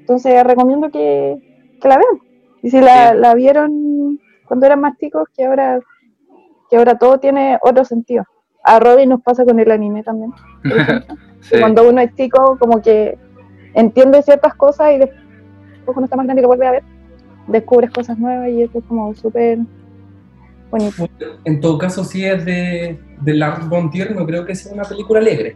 [0.00, 1.36] Entonces recomiendo que,
[1.80, 2.20] que la vean.
[2.64, 5.80] Y si la, la vieron cuando eran más chicos, que ahora,
[6.70, 8.24] que ahora todo tiene otro sentido.
[8.64, 10.32] A Robin nos pasa con el anime también.
[11.44, 11.60] Sí.
[11.60, 13.18] Cuando uno es chico, como que
[13.74, 15.20] entiende ciertas cosas y después
[15.84, 16.82] cuando está más grande y lo vuelve a ver,
[17.48, 19.58] descubres cosas nuevas y eso es como súper
[20.70, 21.06] bonito.
[21.44, 24.84] En todo caso, si es de, de Lars von Trier, no creo que sea una
[24.84, 25.54] película alegre.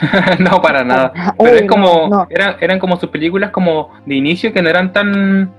[0.38, 1.12] no, para nada.
[1.38, 2.26] Pero Uy, es como, no, no.
[2.30, 5.52] Eran, eran como sus películas como de inicio que no eran tan,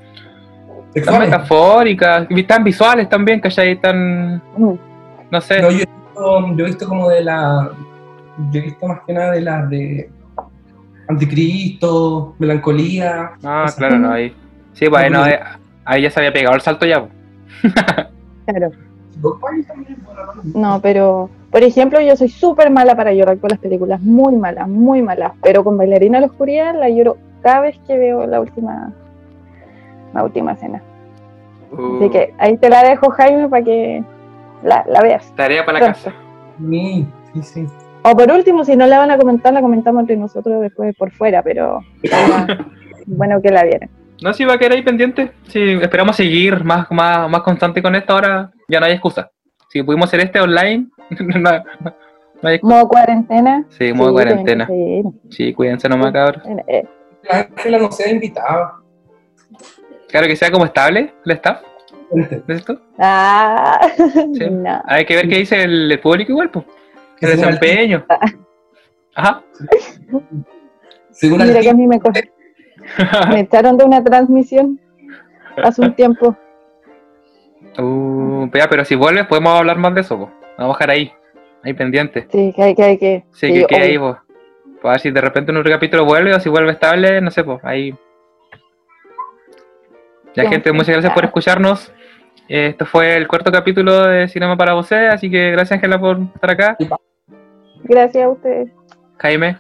[1.00, 3.80] tan metafóricas, tan visuales también, ¿cachai?
[3.80, 4.74] Tan, Mm.
[5.32, 5.62] no sé.
[5.62, 7.72] No, yo, he visto, yo he visto como de la.
[8.52, 10.10] Yo he visto más que nada de las de.
[11.08, 13.32] Anticristo, Melancolía.
[13.44, 14.34] Ah, claro, no, ahí.
[14.74, 15.34] Sí, bueno, ahí,
[15.86, 17.06] ahí ya se había pegado el salto ya.
[18.46, 18.72] Claro.
[20.56, 24.66] No, pero, por ejemplo, yo soy súper mala para llorar con las películas, muy mala,
[24.68, 25.34] muy mala.
[25.44, 28.92] Pero con Bailarina a la Oscuridad la lloro cada vez que veo la última,
[30.14, 30.82] la última escena.
[31.74, 34.04] Así Uh, que ahí te la dejo, Jaime, para que
[34.64, 35.34] la, la veas.
[35.36, 36.00] tarea para la pronto.
[36.04, 36.16] casa.
[36.70, 37.68] Sí, sí, sí.
[38.04, 41.12] O por último, si no la van a comentar, la comentamos entre nosotros después por
[41.12, 41.80] fuera, pero
[43.06, 43.90] bueno que la vieran.
[44.22, 45.32] No, si va a quedar ahí pendiente.
[45.48, 48.14] Sí, esperamos seguir más, más, más constante con esto.
[48.14, 49.32] Ahora ya no hay excusa.
[49.70, 50.88] Si pudimos hacer este online,
[51.20, 51.64] no, no-
[52.42, 52.76] no hay excusa.
[52.76, 53.66] Modo cuarentena.
[53.70, 54.68] Sí, modo cuarentena.
[55.30, 56.44] Sí, cuídense nomás, cabros.
[56.46, 56.84] Eh, eh,
[57.32, 58.74] La Ángela no sea invitada.
[60.12, 61.62] Claro que sea como estable el staff
[62.12, 62.80] de esto.
[63.00, 64.50] Ah, Sí.
[64.50, 64.82] no.
[64.86, 66.66] Hay que ver qué dice el, el público igual, pues.
[66.66, 68.06] El Que desempeño.
[69.16, 69.42] Ajá.
[71.12, 72.00] Según Mira que a mí me,
[73.30, 74.80] me echaron de una transmisión
[75.58, 76.36] hace un tiempo.
[77.78, 80.32] Uh, pero si vuelves podemos hablar más de eso, po.
[80.58, 81.12] Vamos a dejar ahí,
[81.64, 82.28] ahí pendiente.
[82.32, 83.24] Sí, que hay que, hay que.
[83.34, 84.18] Sí, que quede ahí, po.
[84.82, 87.44] Para ver si de repente en otro capítulo vuelve o si vuelve estable, no sé,
[87.44, 87.94] pues ahí.
[90.36, 91.92] Ya, Ya, gente, muchas gracias por escucharnos.
[92.48, 96.20] Eh, Esto fue el cuarto capítulo de Cinema para Vos, así que gracias, Ángela, por
[96.36, 96.78] estar acá.
[97.84, 98.70] Gracias a ustedes.
[99.18, 99.58] Jaime,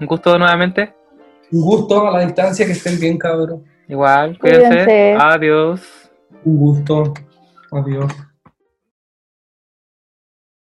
[0.00, 0.92] un gusto nuevamente.
[1.52, 3.64] un gusto a la distancia, que estén bien, cabrón.
[3.88, 4.68] Igual, cuídense.
[4.68, 5.16] Cuídense.
[5.18, 6.10] Adiós.
[6.44, 7.14] Un gusto.
[7.72, 8.12] Adiós.